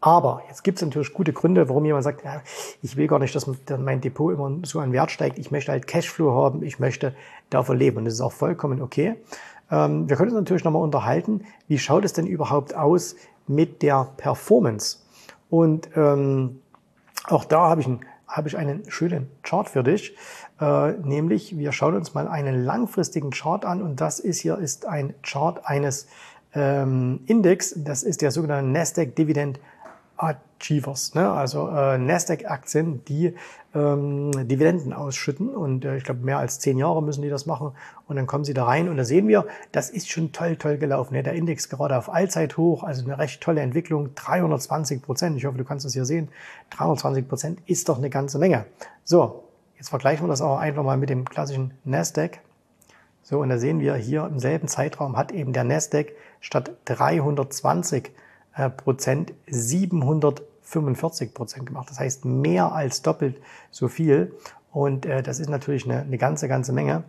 Aber 0.00 0.42
jetzt 0.48 0.64
gibt 0.64 0.78
es 0.78 0.82
natürlich 0.82 1.12
gute 1.12 1.32
Gründe, 1.32 1.68
warum 1.68 1.84
jemand 1.84 2.04
sagt, 2.04 2.24
ja, 2.24 2.40
ich 2.82 2.96
will 2.96 3.06
gar 3.06 3.18
nicht, 3.18 3.34
dass 3.34 3.48
mein 3.78 4.00
Depot 4.00 4.32
immer 4.32 4.50
so 4.64 4.80
an 4.80 4.92
Wert 4.92 5.10
steigt. 5.10 5.38
Ich 5.38 5.50
möchte 5.50 5.72
halt 5.72 5.86
Cashflow 5.86 6.34
haben, 6.34 6.62
ich 6.62 6.78
möchte 6.78 7.14
davon 7.50 7.76
leben. 7.76 7.98
Und 7.98 8.06
das 8.06 8.14
ist 8.14 8.22
auch 8.22 8.32
vollkommen 8.32 8.80
okay. 8.80 9.16
Ähm, 9.70 10.08
wir 10.08 10.16
können 10.16 10.30
uns 10.30 10.40
natürlich 10.40 10.64
nochmal 10.64 10.82
unterhalten, 10.82 11.44
wie 11.68 11.78
schaut 11.78 12.04
es 12.04 12.14
denn 12.14 12.26
überhaupt 12.26 12.74
aus 12.74 13.14
mit 13.46 13.82
der 13.82 14.08
Performance? 14.16 14.98
Und 15.50 15.90
ähm, 15.96 16.60
auch 17.26 17.44
da 17.44 17.68
habe 17.68 17.82
ich, 17.82 17.86
ein, 17.86 18.00
habe 18.30 18.48
ich 18.48 18.56
einen 18.56 18.88
schönen 18.88 19.28
Chart 19.42 19.68
für 19.68 19.82
dich. 19.82 20.16
Äh, 20.60 20.92
nämlich, 21.02 21.58
wir 21.58 21.72
schauen 21.72 21.94
uns 21.94 22.14
mal 22.14 22.28
einen 22.28 22.64
langfristigen 22.64 23.30
Chart 23.30 23.64
an 23.64 23.82
und 23.82 24.00
das 24.00 24.20
ist 24.20 24.38
hier 24.40 24.58
ist 24.58 24.86
ein 24.86 25.14
Chart 25.22 25.60
eines 25.66 26.06
ähm, 26.54 27.20
Index. 27.26 27.74
Das 27.76 28.02
ist 28.02 28.22
der 28.22 28.30
sogenannte 28.30 28.70
Nasdaq 28.70 29.16
Dividend 29.16 29.58
Achievers, 30.20 31.14
ne? 31.14 31.30
also 31.30 31.68
äh, 31.68 31.96
Nasdaq-Aktien, 31.96 33.04
die 33.06 33.34
ähm, 33.74 34.30
Dividenden 34.46 34.92
ausschütten 34.92 35.48
und 35.48 35.84
äh, 35.84 35.96
ich 35.96 36.04
glaube 36.04 36.24
mehr 36.24 36.38
als 36.38 36.58
zehn 36.58 36.76
Jahre 36.76 37.02
müssen 37.02 37.22
die 37.22 37.30
das 37.30 37.46
machen 37.46 37.72
und 38.06 38.16
dann 38.16 38.26
kommen 38.26 38.44
sie 38.44 38.52
da 38.52 38.64
rein 38.64 38.88
und 38.88 38.96
da 38.96 39.04
sehen 39.04 39.28
wir, 39.28 39.46
das 39.72 39.88
ist 39.88 40.10
schon 40.10 40.32
toll, 40.32 40.56
toll 40.56 40.76
gelaufen. 40.76 41.14
Ne? 41.14 41.22
Der 41.22 41.32
Index 41.32 41.68
gerade 41.68 41.96
auf 41.96 42.12
Allzeithoch, 42.12 42.82
also 42.82 43.04
eine 43.04 43.18
recht 43.18 43.40
tolle 43.40 43.62
Entwicklung, 43.62 44.14
320 44.14 45.02
Prozent. 45.02 45.36
Ich 45.36 45.46
hoffe, 45.46 45.56
du 45.56 45.64
kannst 45.64 45.86
das 45.86 45.94
hier 45.94 46.04
sehen. 46.04 46.28
320 46.70 47.26
Prozent 47.28 47.60
ist 47.66 47.88
doch 47.88 47.98
eine 47.98 48.10
ganze 48.10 48.38
Menge. 48.38 48.66
So, 49.04 49.44
jetzt 49.78 49.88
vergleichen 49.88 50.26
wir 50.26 50.28
das 50.28 50.42
auch 50.42 50.58
einfach 50.58 50.82
mal 50.82 50.98
mit 50.98 51.08
dem 51.08 51.24
klassischen 51.24 51.72
Nasdaq. 51.84 52.40
So, 53.22 53.38
und 53.38 53.48
da 53.48 53.58
sehen 53.58 53.80
wir 53.80 53.94
hier 53.94 54.26
im 54.26 54.38
selben 54.38 54.68
Zeitraum 54.68 55.16
hat 55.16 55.32
eben 55.32 55.52
der 55.52 55.64
Nasdaq 55.64 56.12
statt 56.40 56.72
320 56.86 58.08
äh, 58.08 58.10
Prozent 58.76 59.32
745 59.46 61.34
Prozent 61.34 61.66
gemacht. 61.66 61.88
Das 61.90 62.00
heißt 62.00 62.24
mehr 62.24 62.72
als 62.72 63.02
doppelt 63.02 63.36
so 63.70 63.88
viel. 63.88 64.34
Und 64.72 65.06
äh, 65.06 65.22
das 65.22 65.40
ist 65.40 65.48
natürlich 65.48 65.84
eine, 65.84 66.02
eine 66.02 66.18
ganze, 66.18 66.48
ganze 66.48 66.72
Menge. 66.72 67.04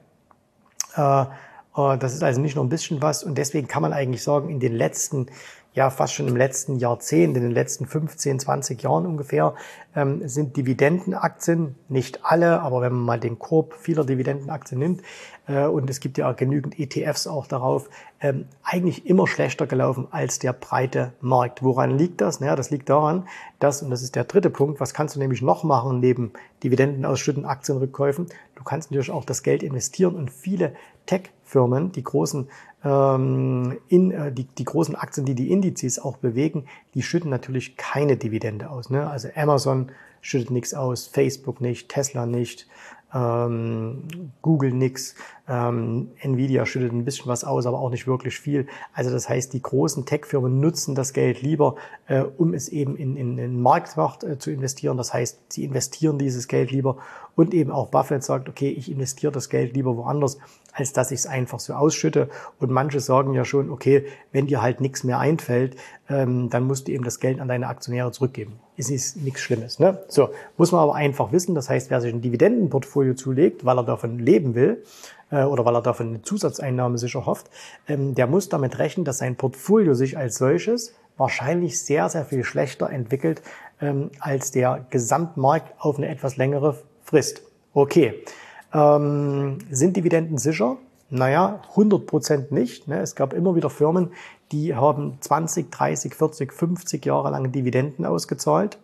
Äh, 0.96 1.22
äh, 1.22 1.98
das 1.98 2.14
ist 2.14 2.24
also 2.24 2.42
nicht 2.42 2.56
nur 2.56 2.66
ein 2.66 2.70
bisschen 2.70 3.02
was. 3.02 3.24
Und 3.24 3.38
deswegen 3.38 3.68
kann 3.68 3.82
man 3.82 3.94
eigentlich 3.94 4.24
sagen, 4.24 4.50
in 4.50 4.60
den 4.60 4.74
letzten 4.74 5.28
ja 5.74 5.90
fast 5.90 6.14
schon 6.14 6.28
im 6.28 6.36
letzten 6.36 6.78
Jahrzehnt, 6.78 7.38
in 7.38 7.44
den 7.44 7.52
letzten 7.52 7.86
15, 7.86 8.40
20 8.40 8.82
Jahren 8.82 9.06
ungefähr, 9.06 9.56
ähm, 9.96 10.28
sind 10.28 10.58
Dividendenaktien, 10.58 11.76
nicht 11.88 12.26
alle, 12.26 12.62
aber 12.62 12.82
wenn 12.82 12.94
man 12.94 13.04
mal 13.04 13.20
den 13.20 13.40
Korb 13.40 13.74
vieler 13.74 14.04
Dividendenaktien 14.04 14.80
nimmt, 14.80 15.02
äh, 15.48 15.66
und 15.66 15.90
es 15.90 16.00
gibt 16.00 16.18
ja 16.18 16.32
genügend 16.34 16.80
ETFs 16.80 17.28
auch 17.28 17.48
darauf, 17.48 17.90
ähm, 18.20 18.46
eigentlich 18.64 19.06
immer 19.06 19.28
schlechter 19.28 19.66
gelaufen 19.66 20.08
als 20.12 20.40
der 20.40 20.54
breite 20.54 21.14
Markt. 21.22 21.64
Woran 21.64 21.98
liegt 21.98 22.22
das? 22.22 22.40
Naja, 22.40 22.56
das 22.56 22.70
liegt 22.70 22.90
daran, 22.90 23.28
dass, 23.60 23.82
und 23.82 23.90
das 23.90 24.02
ist 24.02 24.16
der 24.16 24.26
dritte 24.26 24.50
Punkt, 24.50 24.80
was 24.80 24.94
kannst 24.94 25.16
du 25.16 25.20
nämlich 25.20 25.42
noch 25.42 25.64
machen 25.64 26.00
neben 26.00 26.34
Dividendenausschütten, 26.64 27.46
Aktienrückkäufen? 27.46 28.28
Du 28.56 28.64
kannst 28.64 28.92
natürlich 28.92 29.12
auch 29.12 29.26
das 29.26 29.44
Geld 29.44 29.64
investieren 29.64 30.16
und 30.16 30.32
viele 30.32 30.74
Tech-Firmen, 31.06 31.92
die 31.92 32.04
großen 32.04 32.48
ähm, 32.84 33.78
in, 33.88 34.12
äh, 34.12 34.32
die, 34.32 34.46
die 34.46 34.64
großen 34.64 34.96
Aktien, 34.96 35.26
die 35.26 35.36
die 35.36 35.52
Indizes 35.52 36.00
auch 36.00 36.18
bewegen, 36.18 36.66
die 36.94 37.04
schütten 37.04 37.30
natürlich 37.30 37.78
keine 37.78 38.18
Dividende 38.18 38.70
aus. 38.70 38.90
Ne? 38.90 39.10
Also 39.10 39.30
Amazon 39.36 39.92
schüttet 40.22 40.52
nichts 40.52 40.74
aus, 40.74 41.08
Facebook 41.08 41.62
nicht, 41.62 41.90
Tesla 41.90 42.26
nicht, 42.26 42.68
ähm, 43.14 44.32
Google 44.42 44.72
nix, 44.72 45.16
ähm, 45.52 46.12
Nvidia 46.22 46.66
schüttet 46.66 46.94
ein 46.94 47.04
bisschen 47.04 47.28
was 47.28 47.44
aus, 47.44 47.66
aber 47.66 47.80
auch 47.80 47.90
nicht 47.90 48.08
wirklich 48.08 48.40
viel. 48.40 48.68
Also 48.94 49.12
das 49.12 49.28
heißt, 49.28 49.52
die 49.52 49.62
großen 49.62 50.06
Tech-Firmen 50.06 50.62
nutzen 50.62 50.96
das 50.96 51.12
Geld 51.12 51.42
lieber, 51.42 51.76
äh, 52.08 52.22
um 52.22 52.54
es 52.54 52.70
eben 52.70 52.96
in, 52.96 53.18
in, 53.18 53.38
in 53.38 53.62
Marktmacht 53.62 54.24
äh, 54.24 54.40
zu 54.40 54.50
investieren. 54.50 54.96
Das 54.96 55.14
heißt, 55.14 55.52
sie 55.52 55.66
investieren 55.66 56.18
dieses 56.18 56.48
Geld 56.48 56.72
lieber 56.72 56.98
und 57.36 57.54
eben 57.54 57.72
auch 57.72 57.88
Buffett 57.88 58.24
sagt, 58.24 58.48
okay, 58.48 58.70
ich 58.70 58.90
investiere 58.90 59.34
das 59.34 59.50
Geld 59.50 59.76
lieber 59.76 59.98
woanders, 59.98 60.38
als 60.72 60.94
dass 60.94 61.12
ich 61.12 61.20
es 61.20 61.28
einfach 61.28 61.60
so 61.60 61.74
ausschütte. 61.74 62.30
Und 62.60 62.72
manche 62.72 63.02
sagen 63.02 63.34
ja 63.34 63.44
schon, 63.44 63.70
okay, 63.70 64.06
wenn 64.32 64.48
dir 64.48 64.62
halt 64.62 64.80
nichts 64.80 65.04
mehr 65.04 65.20
einfällt, 65.20 65.76
ähm, 66.10 66.50
dann 66.50 66.64
musst 66.64 66.88
du 66.88 66.94
eben 66.94 67.04
das 67.04 67.20
Geld 67.20 67.42
an 67.42 67.50
deine 67.50 67.68
Aktionäre 67.68 68.12
zurückgeben. 68.12 68.60
Es 68.78 68.90
ist 68.90 69.18
nichts 69.18 69.42
Schlimmes. 69.42 69.80
Ne? 69.80 70.02
So, 70.08 70.30
muss 70.56 70.72
man 70.72 70.82
aber 70.82 70.96
einfach 70.96 71.34
wissen. 71.34 71.56
Das 71.56 71.70
heißt, 71.70 71.90
wer 71.90 72.00
sich 72.00 72.14
ein 72.14 72.22
Dividendenportfolio 72.22 73.16
zulegt, 73.16 73.66
weil 73.66 73.78
er 73.78 73.84
davon 73.84 74.18
leben 74.18 74.56
will, 74.56 74.84
äh, 75.32 75.44
oder 75.44 75.66
weil 75.66 75.76
er 75.76 75.82
davon 75.82 76.10
eine 76.10 76.22
Zusatzeinnahme 76.22 76.98
sich 76.98 77.16
erhofft, 77.16 77.50
ähm, 77.88 78.16
der 78.16 78.28
muss 78.28 78.50
damit 78.50 78.78
rechnen, 78.80 79.06
dass 79.06 79.20
sein 79.20 79.36
Portfolio 79.36 79.94
sich 79.94 80.18
als 80.18 80.38
solches 80.38 80.94
wahrscheinlich 81.18 81.82
sehr, 81.82 82.10
sehr 82.10 82.26
viel 82.26 82.44
schlechter 82.44 82.90
entwickelt 82.90 83.42
ähm, 83.82 84.12
als 84.20 84.52
der 84.52 84.86
Gesamtmarkt 84.90 85.74
auf 85.80 85.98
eine 85.98 86.08
etwas 86.08 86.38
längere 86.38 86.78
Frist. 87.04 87.42
Okay. 87.74 88.24
Ähm, 88.74 89.60
sind 89.70 89.98
Dividenden 89.98 90.38
sicher? 90.38 90.78
Naja, 91.10 91.62
100 91.72 92.06
Prozent 92.06 92.52
nicht. 92.52 92.88
Ne? 92.88 93.00
Es 93.02 93.16
gab 93.16 93.34
immer 93.34 93.56
wieder 93.56 93.70
Firmen, 93.70 94.12
die 94.52 94.76
haben 94.76 95.18
20, 95.20 95.70
30, 95.72 96.16
40, 96.16 96.54
50 96.54 97.06
Jahre 97.06 97.32
lang 97.32 97.52
Dividenden 97.52 98.06
ausgezahlt 98.06 98.78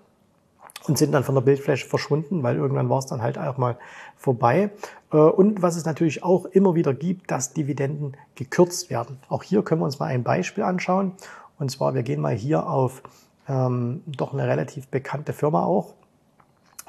und 0.87 0.97
sind 0.97 1.11
dann 1.11 1.23
von 1.23 1.35
der 1.35 1.41
Bildfläche 1.41 1.87
verschwunden, 1.87 2.43
weil 2.43 2.55
irgendwann 2.55 2.89
war 2.89 2.99
es 2.99 3.05
dann 3.05 3.21
halt 3.21 3.37
auch 3.37 3.57
mal 3.57 3.77
vorbei. 4.15 4.71
Äh, 5.11 5.17
und 5.17 5.61
was 5.61 5.75
es 5.75 5.85
natürlich 5.85 6.23
auch 6.23 6.45
immer 6.45 6.75
wieder 6.75 6.93
gibt, 6.93 7.31
dass 7.31 7.53
Dividenden 7.53 8.15
gekürzt 8.35 8.89
werden. 8.89 9.19
Auch 9.29 9.43
hier 9.43 9.63
können 9.63 9.81
wir 9.81 9.85
uns 9.85 9.99
mal 9.99 10.07
ein 10.07 10.23
Beispiel 10.23 10.63
anschauen. 10.63 11.13
Und 11.59 11.71
zwar, 11.71 11.93
wir 11.93 12.03
gehen 12.03 12.21
mal 12.21 12.33
hier 12.33 12.67
auf 12.67 13.01
ähm, 13.47 14.03
doch 14.05 14.33
eine 14.33 14.47
relativ 14.47 14.87
bekannte 14.87 15.33
Firma 15.33 15.63
auch, 15.63 15.93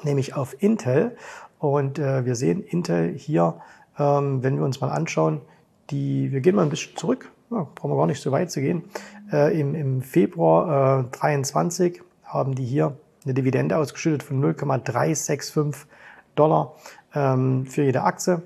nämlich 0.03 0.35
auf 0.35 0.61
Intel. 0.61 1.15
Und 1.57 1.99
äh, 1.99 2.25
wir 2.25 2.35
sehen 2.35 2.63
Intel 2.63 3.13
hier, 3.17 3.55
ähm, 3.97 4.43
wenn 4.43 4.57
wir 4.57 4.63
uns 4.63 4.79
mal 4.81 4.89
anschauen, 4.89 5.41
die, 5.89 6.31
wir 6.31 6.41
gehen 6.41 6.55
mal 6.55 6.63
ein 6.63 6.69
bisschen 6.69 6.95
zurück, 6.95 7.31
ja, 7.49 7.67
brauchen 7.75 7.91
wir 7.91 7.97
gar 7.97 8.07
nicht 8.07 8.21
so 8.21 8.31
weit 8.31 8.51
zu 8.51 8.61
gehen. 8.61 8.83
Äh, 9.31 9.59
im, 9.59 9.75
Im 9.75 10.01
Februar 10.01 11.01
äh, 11.01 11.17
23 11.17 12.01
haben 12.23 12.53
die 12.53 12.65
hier 12.65 12.95
eine 13.23 13.33
Dividende 13.33 13.77
ausgeschüttet 13.77 14.23
von 14.23 14.39
0,365 14.39 15.87
Dollar 16.35 16.75
ähm, 17.13 17.65
für 17.65 17.83
jede 17.83 18.03
Aktie. 18.03 18.41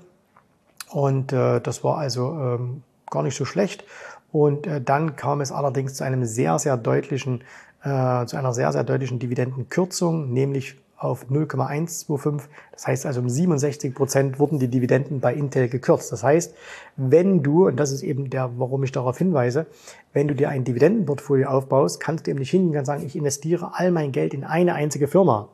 Und 0.90 1.32
äh, 1.32 1.60
das 1.60 1.84
war 1.84 1.98
also 1.98 2.32
ähm, 2.32 2.82
gar 3.10 3.22
nicht 3.22 3.36
so 3.36 3.44
schlecht. 3.44 3.84
Und 4.32 4.66
äh, 4.66 4.80
dann 4.80 5.16
kam 5.16 5.40
es 5.40 5.52
allerdings 5.52 5.94
zu 5.94 6.04
einem 6.04 6.24
sehr, 6.24 6.58
sehr 6.58 6.76
deutlichen, 6.76 7.42
äh, 7.82 8.26
zu 8.26 8.36
einer 8.36 8.52
sehr, 8.52 8.72
sehr 8.72 8.84
deutlichen 8.84 9.18
Dividendenkürzung, 9.18 10.32
nämlich 10.32 10.76
auf 11.04 11.30
0,125. 11.30 12.48
Das 12.72 12.86
heißt 12.86 13.06
also 13.06 13.20
um 13.20 13.28
67 13.28 13.94
Prozent 13.94 14.38
wurden 14.38 14.58
die 14.58 14.68
Dividenden 14.68 15.20
bei 15.20 15.34
Intel 15.34 15.68
gekürzt. 15.68 16.10
Das 16.10 16.22
heißt, 16.22 16.54
wenn 16.96 17.42
du, 17.42 17.66
und 17.66 17.76
das 17.76 17.92
ist 17.92 18.02
eben 18.02 18.30
der, 18.30 18.50
warum 18.56 18.82
ich 18.82 18.92
darauf 18.92 19.18
hinweise, 19.18 19.66
wenn 20.12 20.28
du 20.28 20.34
dir 20.34 20.48
ein 20.48 20.64
Dividendenportfolio 20.64 21.48
aufbaust, 21.48 22.00
kannst 22.00 22.26
du 22.26 22.30
eben 22.30 22.40
nicht 22.40 22.50
hingehen 22.50 22.78
und 22.78 22.84
sagen, 22.84 23.04
ich 23.04 23.16
investiere 23.16 23.72
all 23.74 23.90
mein 23.90 24.12
Geld 24.12 24.34
in 24.34 24.44
eine 24.44 24.74
einzige 24.74 25.06
Firma. 25.06 25.48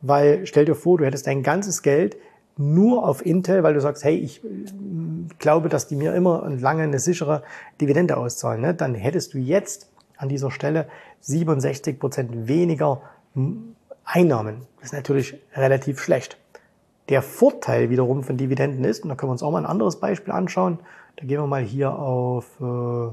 Weil 0.00 0.46
stell 0.46 0.64
dir 0.64 0.74
vor, 0.74 0.98
du 0.98 1.04
hättest 1.04 1.26
dein 1.26 1.42
ganzes 1.42 1.82
Geld 1.82 2.16
nur 2.56 3.06
auf 3.06 3.24
Intel, 3.24 3.62
weil 3.62 3.74
du 3.74 3.80
sagst, 3.80 4.04
hey, 4.04 4.16
ich 4.16 4.44
äh, 4.44 4.48
glaube, 5.38 5.68
dass 5.68 5.88
die 5.88 5.96
mir 5.96 6.14
immer 6.14 6.42
und 6.42 6.60
lange 6.60 6.82
eine 6.82 6.98
sichere 6.98 7.42
Dividende 7.80 8.16
auszahlen, 8.16 8.60
ne? 8.60 8.74
dann 8.74 8.94
hättest 8.94 9.34
du 9.34 9.38
jetzt 9.38 9.90
an 10.16 10.28
dieser 10.28 10.50
Stelle 10.50 10.86
67 11.20 11.98
Prozent 11.98 12.46
weniger 12.46 13.02
Einnahmen. 14.04 14.66
Das 14.76 14.86
ist 14.86 14.92
natürlich 14.92 15.36
relativ 15.54 16.00
schlecht. 16.00 16.38
Der 17.08 17.22
Vorteil 17.22 17.90
wiederum 17.90 18.22
von 18.22 18.36
Dividenden 18.36 18.84
ist, 18.84 19.02
und 19.02 19.08
da 19.10 19.14
können 19.14 19.28
wir 19.28 19.32
uns 19.32 19.42
auch 19.42 19.50
mal 19.50 19.58
ein 19.58 19.66
anderes 19.66 20.00
Beispiel 20.00 20.32
anschauen, 20.32 20.78
da 21.16 21.26
gehen 21.26 21.40
wir 21.40 21.46
mal 21.46 21.62
hier 21.62 21.94
auf, 21.98 22.46
äh, 22.60 23.12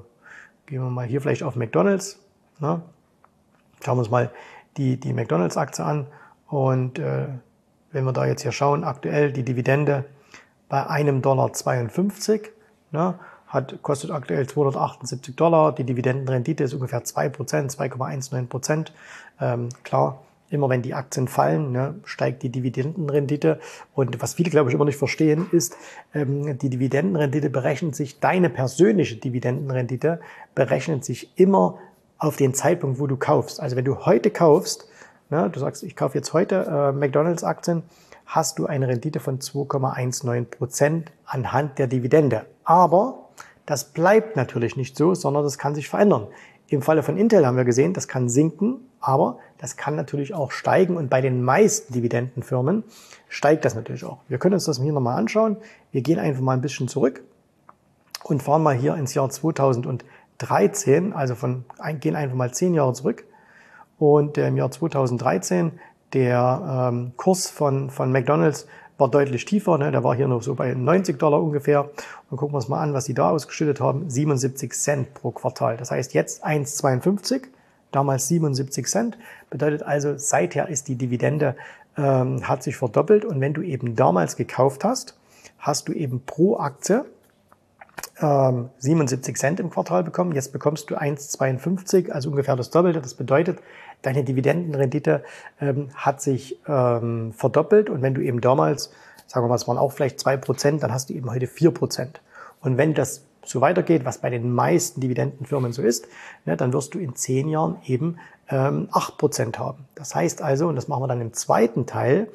gehen 0.65 0.81
wir 0.81 0.89
mal 0.89 1.05
hier 1.05 1.21
vielleicht 1.21 1.43
auf 1.43 1.55
McDonalds. 1.55 2.19
Ne? 2.59 2.81
Schauen 3.83 3.97
wir 3.97 3.99
uns 3.99 4.09
mal 4.09 4.31
die, 4.77 4.97
die 4.97 5.13
McDonalds-Aktie 5.13 5.83
an 5.83 6.07
und 6.47 6.99
äh, 6.99 7.27
wenn 7.91 8.05
wir 8.05 8.13
da 8.13 8.25
jetzt 8.25 8.41
hier 8.41 8.51
schauen, 8.51 8.83
aktuell 8.83 9.31
die 9.31 9.43
Dividende 9.43 10.05
bei 10.69 10.87
einem 10.87 11.21
Dollar 11.21 11.51
52, 11.51 12.49
ne, 12.91 13.19
hat, 13.47 13.81
kostet 13.81 14.11
aktuell 14.11 14.47
278 14.47 15.35
Dollar. 15.35 15.73
Die 15.73 15.83
Dividendenrendite 15.83 16.63
ist 16.63 16.73
ungefähr 16.73 17.03
2%, 17.03 17.35
2,19%. 17.75 18.87
Ähm, 19.41 19.69
klar, 19.83 20.21
immer 20.51 20.69
wenn 20.69 20.81
die 20.81 20.93
Aktien 20.93 21.27
fallen, 21.27 21.71
ne, 21.71 21.95
steigt 22.03 22.43
die 22.43 22.49
Dividendenrendite. 22.49 23.59
Und 23.95 24.21
was 24.21 24.35
viele, 24.35 24.49
glaube 24.51 24.69
ich, 24.69 24.75
immer 24.75 24.85
nicht 24.85 24.97
verstehen, 24.97 25.47
ist, 25.51 25.75
ähm, 26.13 26.57
die 26.59 26.69
Dividendenrendite 26.69 27.49
berechnet 27.49 27.95
sich, 27.95 28.19
deine 28.19 28.49
persönliche 28.49 29.15
Dividendenrendite 29.15 30.19
berechnet 30.53 31.05
sich 31.05 31.31
immer 31.39 31.79
auf 32.17 32.35
den 32.35 32.53
Zeitpunkt, 32.53 32.99
wo 32.99 33.07
du 33.07 33.17
kaufst. 33.17 33.59
Also 33.59 33.75
wenn 33.75 33.85
du 33.85 34.05
heute 34.05 34.29
kaufst, 34.29 34.87
ne, 35.29 35.49
du 35.49 35.59
sagst, 35.59 35.83
ich 35.83 35.95
kaufe 35.95 36.17
jetzt 36.17 36.33
heute 36.33 36.65
äh, 36.69 36.91
McDonalds-Aktien, 36.91 37.83
hast 38.25 38.59
du 38.59 38.65
eine 38.65 38.87
Rendite 38.87 39.19
von 39.19 39.39
2,19 39.39 40.45
Prozent 40.45 41.11
anhand 41.25 41.79
der 41.79 41.87
Dividende. 41.87 42.45
Aber 42.63 43.29
das 43.65 43.85
bleibt 43.85 44.35
natürlich 44.35 44.75
nicht 44.75 44.97
so, 44.97 45.15
sondern 45.15 45.43
das 45.43 45.57
kann 45.57 45.75
sich 45.75 45.87
verändern. 45.87 46.27
Im 46.71 46.81
Falle 46.81 47.03
von 47.03 47.17
Intel 47.17 47.45
haben 47.45 47.57
wir 47.57 47.65
gesehen, 47.65 47.91
das 47.91 48.07
kann 48.07 48.29
sinken, 48.29 48.77
aber 49.01 49.39
das 49.57 49.75
kann 49.75 49.97
natürlich 49.97 50.33
auch 50.33 50.51
steigen 50.51 50.95
und 50.95 51.09
bei 51.09 51.19
den 51.19 51.43
meisten 51.43 51.91
Dividendenfirmen 51.91 52.85
steigt 53.27 53.65
das 53.65 53.75
natürlich 53.75 54.05
auch. 54.05 54.19
Wir 54.29 54.37
können 54.37 54.53
uns 54.53 54.63
das 54.63 54.81
hier 54.81 54.93
nochmal 54.93 55.17
anschauen. 55.17 55.57
Wir 55.91 56.01
gehen 56.01 56.17
einfach 56.17 56.39
mal 56.39 56.53
ein 56.53 56.61
bisschen 56.61 56.87
zurück 56.87 57.23
und 58.23 58.41
fahren 58.41 58.63
mal 58.63 58.73
hier 58.73 58.95
ins 58.95 59.13
Jahr 59.13 59.29
2013, 59.29 61.11
also 61.11 61.35
von, 61.35 61.65
gehen 61.99 62.15
einfach 62.15 62.37
mal 62.37 62.53
zehn 62.53 62.73
Jahre 62.73 62.93
zurück. 62.93 63.25
Und 63.99 64.37
im 64.37 64.55
Jahr 64.55 64.71
2013, 64.71 65.73
der 66.13 66.89
ähm, 66.89 67.11
Kurs 67.17 67.49
von, 67.49 67.89
von 67.89 68.13
McDonald's 68.13 68.65
war 69.01 69.09
deutlich 69.09 69.43
tiefer, 69.43 69.77
ne? 69.77 69.91
der 69.91 70.03
war 70.05 70.15
hier 70.15 70.29
noch 70.29 70.41
so 70.41 70.55
bei 70.55 70.73
90 70.73 71.19
Dollar 71.19 71.41
ungefähr. 71.43 71.89
Und 72.29 72.37
gucken 72.37 72.53
wir 72.53 72.57
uns 72.57 72.69
mal 72.69 72.79
an, 72.79 72.93
was 72.93 73.05
die 73.05 73.13
da 73.13 73.31
ausgeschüttet 73.31 73.81
haben. 73.81 74.09
77 74.09 74.71
Cent 74.71 75.13
pro 75.13 75.31
Quartal. 75.31 75.75
Das 75.75 75.91
heißt 75.91 76.13
jetzt 76.13 76.45
1,52, 76.45 77.47
damals 77.91 78.29
77 78.29 78.87
Cent. 78.87 79.17
Bedeutet 79.49 79.83
also, 79.83 80.17
seither 80.17 80.69
ist 80.69 80.87
die 80.87 80.95
Dividende, 80.95 81.57
ähm, 81.97 82.47
hat 82.47 82.63
sich 82.63 82.77
verdoppelt. 82.77 83.25
Und 83.25 83.41
wenn 83.41 83.53
du 83.53 83.61
eben 83.61 83.95
damals 83.95 84.37
gekauft 84.37 84.85
hast, 84.85 85.17
hast 85.57 85.89
du 85.89 85.93
eben 85.93 86.21
pro 86.25 86.57
Aktie 86.57 87.03
77 88.19 89.29
ähm, 89.29 89.35
Cent 89.35 89.59
im 89.59 89.71
Quartal 89.71 90.03
bekommen. 90.03 90.33
Jetzt 90.33 90.53
bekommst 90.53 90.91
du 90.91 90.95
1,52, 90.95 92.11
also 92.11 92.29
ungefähr 92.29 92.55
das 92.55 92.69
Doppelte. 92.69 93.01
Das 93.01 93.15
bedeutet, 93.15 93.59
deine 94.01 94.23
Dividendenrendite 94.23 95.23
ähm, 95.59 95.89
hat 95.95 96.21
sich 96.21 96.59
ähm, 96.67 97.33
verdoppelt. 97.33 97.89
Und 97.89 98.01
wenn 98.01 98.13
du 98.13 98.21
eben 98.21 98.41
damals, 98.41 98.91
sagen 99.27 99.45
wir 99.45 99.49
mal, 99.49 99.55
es 99.55 99.67
waren 99.67 99.77
auch 99.77 99.91
vielleicht 99.91 100.19
zwei 100.19 100.37
Prozent, 100.37 100.83
dann 100.83 100.93
hast 100.93 101.09
du 101.09 101.13
eben 101.13 101.29
heute 101.29 101.47
vier 101.47 101.71
Prozent. 101.71 102.21
Und 102.61 102.77
wenn 102.77 102.93
das 102.93 103.23
so 103.43 103.61
weitergeht, 103.61 104.05
was 104.05 104.19
bei 104.19 104.29
den 104.29 104.53
meisten 104.53 105.01
Dividendenfirmen 105.01 105.73
so 105.73 105.81
ist, 105.81 106.07
ne, 106.45 106.55
dann 106.55 106.73
wirst 106.73 106.93
du 106.93 106.99
in 106.99 107.15
zehn 107.15 107.47
Jahren 107.47 107.77
eben 107.85 108.17
ähm, 108.49 108.87
8% 108.91 109.57
haben. 109.57 109.85
Das 109.95 110.13
heißt 110.13 110.41
also, 110.41 110.67
und 110.67 110.75
das 110.75 110.87
machen 110.87 111.03
wir 111.03 111.07
dann 111.07 111.21
im 111.21 111.33
zweiten 111.33 111.85
Teil, 111.85 112.27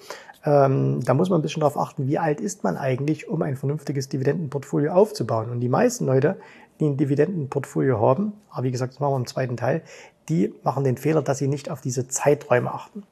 ähm, 0.44 1.00
da 1.04 1.14
muss 1.14 1.28
man 1.28 1.40
ein 1.40 1.42
bisschen 1.42 1.60
darauf 1.60 1.76
achten, 1.76 2.06
wie 2.06 2.18
alt 2.18 2.40
ist 2.40 2.64
man 2.64 2.76
eigentlich, 2.76 3.28
um 3.28 3.42
ein 3.42 3.56
vernünftiges 3.56 4.08
Dividendenportfolio 4.08 4.92
aufzubauen. 4.92 5.50
Und 5.50 5.60
die 5.60 5.68
meisten 5.68 6.06
Leute, 6.06 6.36
die 6.80 6.86
ein 6.86 6.96
Dividendenportfolio 6.96 8.00
haben, 8.00 8.32
aber 8.50 8.64
wie 8.64 8.70
gesagt, 8.70 8.94
das 8.94 9.00
machen 9.00 9.12
wir 9.12 9.18
im 9.18 9.26
zweiten 9.26 9.56
Teil, 9.56 9.82
die 10.28 10.54
machen 10.62 10.84
den 10.84 10.96
Fehler, 10.96 11.22
dass 11.22 11.38
sie 11.38 11.48
nicht 11.48 11.70
auf 11.70 11.80
diese 11.80 12.08
Zeiträume 12.08 12.72
achten. 12.72 13.04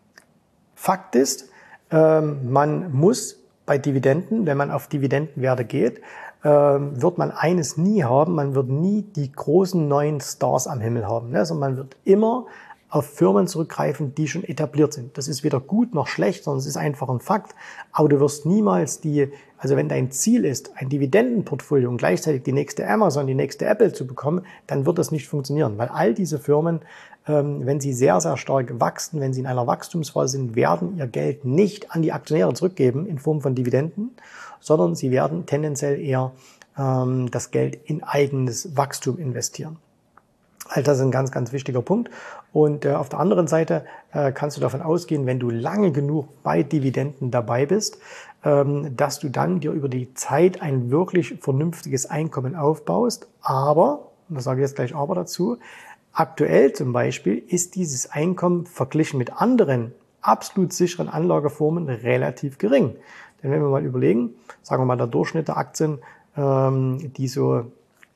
Fakt 0.74 1.16
ist, 1.16 1.48
ähm, 1.90 2.50
man 2.50 2.92
muss 2.92 3.40
bei 3.66 3.78
Dividenden, 3.78 4.46
wenn 4.46 4.56
man 4.56 4.70
auf 4.70 4.88
Dividendenwerte 4.88 5.64
geht, 5.64 6.00
ähm, 6.44 7.00
wird 7.00 7.16
man 7.16 7.30
eines 7.30 7.76
nie 7.76 8.04
haben, 8.04 8.34
man 8.34 8.54
wird 8.54 8.68
nie 8.68 9.02
die 9.02 9.32
großen 9.32 9.88
neuen 9.88 10.20
Stars 10.20 10.66
am 10.66 10.80
Himmel 10.80 11.06
haben. 11.08 11.30
Ne? 11.30 11.38
Also 11.38 11.54
man 11.54 11.76
wird 11.76 11.96
immer 12.04 12.46
auf 12.94 13.06
Firmen 13.06 13.48
zurückgreifen, 13.48 14.14
die 14.14 14.28
schon 14.28 14.44
etabliert 14.44 14.92
sind. 14.92 15.18
Das 15.18 15.26
ist 15.26 15.42
weder 15.42 15.58
gut 15.58 15.94
noch 15.94 16.06
schlecht, 16.06 16.44
sondern 16.44 16.60
es 16.60 16.66
ist 16.66 16.76
einfach 16.76 17.08
ein 17.08 17.18
Fakt. 17.18 17.56
Aber 17.90 18.08
du 18.08 18.20
wirst 18.20 18.46
niemals 18.46 19.00
die, 19.00 19.32
also 19.58 19.74
wenn 19.74 19.88
dein 19.88 20.12
Ziel 20.12 20.44
ist, 20.44 20.70
ein 20.76 20.90
Dividendenportfolio 20.90 21.88
und 21.88 21.96
gleichzeitig 21.96 22.44
die 22.44 22.52
nächste 22.52 22.88
Amazon, 22.88 23.26
die 23.26 23.34
nächste 23.34 23.66
Apple 23.66 23.92
zu 23.92 24.06
bekommen, 24.06 24.46
dann 24.68 24.86
wird 24.86 24.98
das 24.98 25.10
nicht 25.10 25.26
funktionieren, 25.26 25.76
weil 25.76 25.88
all 25.88 26.14
diese 26.14 26.38
Firmen, 26.38 26.82
ähm, 27.26 27.66
wenn 27.66 27.80
sie 27.80 27.92
sehr, 27.92 28.20
sehr 28.20 28.36
stark 28.36 28.78
wachsen, 28.78 29.18
wenn 29.18 29.32
sie 29.32 29.40
in 29.40 29.48
einer 29.48 29.66
Wachstumsphase 29.66 30.36
sind, 30.36 30.54
werden 30.54 30.96
ihr 30.96 31.08
Geld 31.08 31.44
nicht 31.44 31.90
an 31.90 32.02
die 32.02 32.12
Aktionäre 32.12 32.54
zurückgeben 32.54 33.06
in 33.06 33.18
Form 33.18 33.40
von 33.40 33.56
Dividenden, 33.56 34.12
sondern 34.60 34.94
sie 34.94 35.10
werden 35.10 35.46
tendenziell 35.46 36.00
eher 36.00 36.30
ähm, 36.78 37.28
das 37.32 37.50
Geld 37.50 37.76
in 37.86 38.04
eigenes 38.04 38.76
Wachstum 38.76 39.18
investieren. 39.18 39.78
Also 40.68 40.82
das 40.82 40.98
ist 40.98 41.04
ein 41.04 41.10
ganz, 41.10 41.30
ganz 41.30 41.52
wichtiger 41.52 41.82
Punkt. 41.82 42.10
Und 42.54 42.84
äh, 42.84 42.92
auf 42.92 43.08
der 43.08 43.18
anderen 43.18 43.48
Seite 43.48 43.84
äh, 44.12 44.30
kannst 44.30 44.56
du 44.56 44.60
davon 44.60 44.80
ausgehen, 44.80 45.26
wenn 45.26 45.40
du 45.40 45.50
lange 45.50 45.90
genug 45.90 46.28
bei 46.44 46.62
Dividenden 46.62 47.32
dabei 47.32 47.66
bist, 47.66 47.98
ähm, 48.44 48.96
dass 48.96 49.18
du 49.18 49.28
dann 49.28 49.58
dir 49.58 49.72
über 49.72 49.88
die 49.88 50.14
Zeit 50.14 50.62
ein 50.62 50.88
wirklich 50.88 51.34
vernünftiges 51.40 52.06
Einkommen 52.06 52.54
aufbaust. 52.54 53.26
Aber, 53.42 54.12
und 54.28 54.36
da 54.36 54.40
sage 54.40 54.60
ich 54.60 54.68
jetzt 54.68 54.76
gleich 54.76 54.94
aber 54.94 55.16
dazu, 55.16 55.58
aktuell 56.12 56.72
zum 56.72 56.92
Beispiel 56.92 57.42
ist 57.48 57.74
dieses 57.74 58.12
Einkommen 58.12 58.66
verglichen 58.66 59.18
mit 59.18 59.32
anderen 59.32 59.92
absolut 60.20 60.72
sicheren 60.72 61.08
Anlageformen 61.08 61.88
relativ 61.88 62.58
gering. 62.58 62.94
Denn 63.42 63.50
wenn 63.50 63.62
wir 63.62 63.68
mal 63.68 63.84
überlegen, 63.84 64.30
sagen 64.62 64.80
wir 64.80 64.86
mal 64.86 64.96
der 64.96 65.08
Durchschnitt 65.08 65.48
der 65.48 65.56
Aktien, 65.56 65.98
ähm, 66.36 67.12
die 67.16 67.26
so 67.26 67.64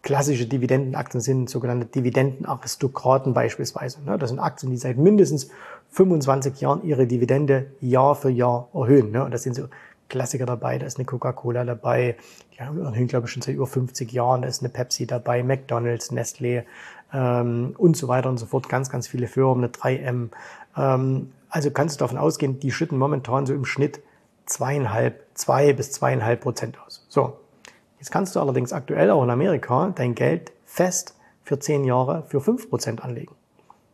klassische 0.02 0.46
Dividendenaktien 0.46 1.20
sind 1.20 1.50
sogenannte 1.50 1.86
Dividendenaristokraten 1.86 3.34
beispielsweise. 3.34 4.02
Ne? 4.04 4.18
Das 4.18 4.30
sind 4.30 4.38
Aktien, 4.38 4.70
die 4.70 4.76
seit 4.76 4.96
mindestens 4.96 5.50
25 5.90 6.60
Jahren 6.60 6.84
ihre 6.84 7.06
Dividende 7.06 7.66
Jahr 7.80 8.14
für 8.14 8.30
Jahr 8.30 8.68
erhöhen. 8.72 9.10
Ne? 9.10 9.24
Und 9.24 9.32
das 9.32 9.42
sind 9.42 9.56
so 9.56 9.64
Klassiker 10.08 10.46
dabei, 10.46 10.78
da 10.78 10.86
ist 10.86 10.98
eine 10.98 11.04
Coca-Cola 11.04 11.64
dabei, 11.64 12.16
die 12.54 12.58
erhöhen, 12.58 13.08
glaube 13.08 13.26
ich, 13.26 13.32
schon 13.32 13.42
seit 13.42 13.54
über 13.54 13.66
50 13.66 14.10
Jahren, 14.10 14.42
da 14.42 14.48
ist 14.48 14.62
eine 14.62 14.70
Pepsi 14.70 15.06
dabei, 15.06 15.42
McDonalds, 15.42 16.12
Nestlé 16.12 16.64
ähm, 17.12 17.74
und 17.76 17.96
so 17.96 18.08
weiter 18.08 18.30
und 18.30 18.38
so 18.38 18.46
fort. 18.46 18.68
Ganz, 18.68 18.90
ganz 18.90 19.06
viele 19.06 19.26
Firmen, 19.26 19.64
eine 19.64 19.72
3M. 19.72 20.28
Ähm, 20.76 21.32
also 21.50 21.70
kannst 21.70 21.96
du 21.96 22.04
davon 22.04 22.18
ausgehen, 22.18 22.58
die 22.60 22.72
schütten 22.72 22.98
momentan 22.98 23.46
so 23.46 23.54
im 23.54 23.64
Schnitt 23.64 24.00
zweieinhalb, 24.46 25.26
zwei 25.34 25.72
bis 25.72 25.92
zweieinhalb 25.92 26.40
Prozent 26.40 26.78
aus. 26.86 27.04
So, 27.08 27.38
Jetzt 27.98 28.10
kannst 28.10 28.36
du 28.36 28.40
allerdings 28.40 28.72
aktuell 28.72 29.10
auch 29.10 29.22
in 29.24 29.30
Amerika 29.30 29.92
dein 29.94 30.14
Geld 30.14 30.52
fest 30.64 31.14
für 31.42 31.58
zehn 31.58 31.84
Jahre 31.84 32.24
für 32.28 32.40
fünf 32.40 32.68
Prozent 32.68 33.02
anlegen. 33.02 33.34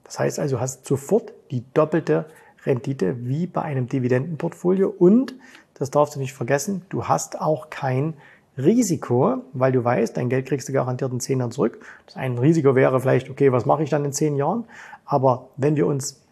Das 0.04 0.18
heißt 0.18 0.38
also, 0.38 0.56
du 0.56 0.60
hast 0.60 0.86
sofort 0.86 1.32
die 1.50 1.64
doppelte 1.72 2.26
Rendite 2.66 3.26
wie 3.26 3.46
bei 3.46 3.62
einem 3.62 3.88
Dividendenportfolio 3.88 4.88
und, 4.88 5.34
das 5.74 5.90
darfst 5.90 6.16
du 6.16 6.20
nicht 6.20 6.34
vergessen, 6.34 6.82
du 6.88 7.08
hast 7.08 7.40
auch 7.40 7.70
kein 7.70 8.14
Risiko, 8.56 9.42
weil 9.52 9.72
du 9.72 9.82
weißt, 9.82 10.16
dein 10.16 10.28
Geld 10.28 10.46
kriegst 10.46 10.68
du 10.68 10.72
garantiert 10.72 11.12
in 11.12 11.20
zehn 11.20 11.40
Jahren 11.40 11.50
zurück. 11.50 11.84
Das 12.06 12.16
ein 12.16 12.38
Risiko 12.38 12.76
wäre 12.76 13.00
vielleicht, 13.00 13.28
okay, 13.28 13.50
was 13.50 13.66
mache 13.66 13.82
ich 13.82 13.90
dann 13.90 14.04
in 14.04 14.12
zehn 14.12 14.36
Jahren? 14.36 14.64
Aber 15.04 15.48
wenn 15.56 15.76
wir 15.76 15.86
uns 15.86 16.23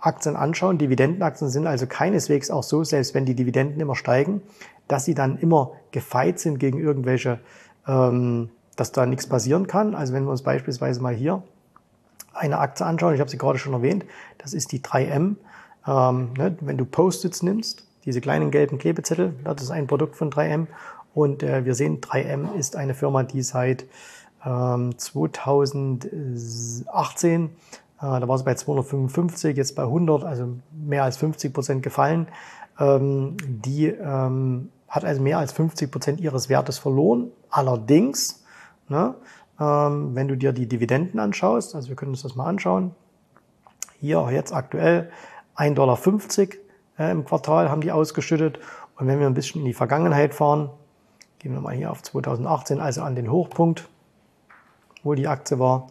Aktien 0.00 0.36
anschauen, 0.36 0.78
Dividendenaktien 0.78 1.50
sind 1.50 1.66
also 1.66 1.86
keineswegs 1.86 2.50
auch 2.50 2.62
so, 2.62 2.84
selbst 2.84 3.14
wenn 3.14 3.24
die 3.24 3.34
Dividenden 3.34 3.80
immer 3.80 3.96
steigen, 3.96 4.42
dass 4.86 5.04
sie 5.04 5.14
dann 5.14 5.38
immer 5.38 5.72
gefeit 5.90 6.38
sind 6.38 6.58
gegen 6.58 6.78
irgendwelche, 6.78 7.40
ähm, 7.86 8.50
dass 8.76 8.92
da 8.92 9.06
nichts 9.06 9.26
passieren 9.26 9.66
kann. 9.66 9.94
Also 9.94 10.12
wenn 10.12 10.24
wir 10.24 10.30
uns 10.30 10.42
beispielsweise 10.42 11.02
mal 11.02 11.14
hier 11.14 11.42
eine 12.32 12.58
Aktie 12.58 12.86
anschauen, 12.86 13.14
ich 13.14 13.20
habe 13.20 13.30
sie 13.30 13.38
gerade 13.38 13.58
schon 13.58 13.72
erwähnt, 13.72 14.04
das 14.38 14.54
ist 14.54 14.72
die 14.72 14.80
3M. 14.80 15.36
Ähm, 15.86 16.32
ne, 16.36 16.56
wenn 16.60 16.76
du 16.76 16.84
Post-its 16.84 17.42
nimmst, 17.42 17.84
diese 18.04 18.20
kleinen 18.20 18.50
gelben 18.50 18.78
Klebezettel, 18.78 19.34
das 19.44 19.62
ist 19.62 19.70
ein 19.70 19.86
Produkt 19.86 20.16
von 20.16 20.30
3M. 20.30 20.66
Und 21.14 21.42
äh, 21.42 21.64
wir 21.64 21.74
sehen, 21.74 22.00
3M 22.00 22.54
ist 22.54 22.76
eine 22.76 22.94
Firma, 22.94 23.24
die 23.24 23.42
seit 23.42 23.86
ähm, 24.44 24.96
2018, 24.96 27.44
äh, 27.44 27.48
da 28.00 28.28
war 28.28 28.38
sie 28.38 28.44
bei 28.44 28.54
255, 28.54 29.56
jetzt 29.56 29.74
bei 29.74 29.82
100, 29.82 30.24
also 30.24 30.48
mehr 30.72 31.04
als 31.04 31.16
50 31.16 31.52
Prozent 31.52 31.82
gefallen. 31.82 32.28
Ähm, 32.78 33.36
die 33.44 33.86
ähm, 33.86 34.70
hat 34.88 35.04
also 35.04 35.20
mehr 35.20 35.38
als 35.38 35.52
50 35.52 35.90
Prozent 35.90 36.20
ihres 36.20 36.48
Wertes 36.48 36.78
verloren. 36.78 37.30
Allerdings, 37.50 38.44
ne, 38.88 39.14
ähm, 39.60 40.14
wenn 40.14 40.28
du 40.28 40.36
dir 40.36 40.52
die 40.52 40.66
Dividenden 40.66 41.18
anschaust, 41.18 41.74
also 41.74 41.88
wir 41.88 41.96
können 41.96 42.12
uns 42.12 42.22
das 42.22 42.36
mal 42.36 42.46
anschauen, 42.46 42.94
hier 44.00 44.28
jetzt 44.30 44.52
aktuell 44.52 45.10
1,50 45.56 45.74
Dollar 45.74 45.98
äh, 46.98 47.10
im 47.10 47.24
Quartal 47.24 47.68
haben 47.68 47.80
die 47.80 47.90
ausgeschüttet. 47.90 48.60
Und 48.96 49.08
wenn 49.08 49.18
wir 49.18 49.26
ein 49.26 49.34
bisschen 49.34 49.60
in 49.60 49.66
die 49.66 49.74
Vergangenheit 49.74 50.34
fahren, 50.34 50.70
gehen 51.40 51.52
wir 51.52 51.60
mal 51.60 51.74
hier 51.74 51.90
auf 51.90 52.02
2018, 52.02 52.80
also 52.80 53.02
an 53.02 53.16
den 53.16 53.30
Hochpunkt, 53.30 53.88
wo 55.02 55.14
die 55.14 55.26
Aktie 55.28 55.58
war, 55.58 55.88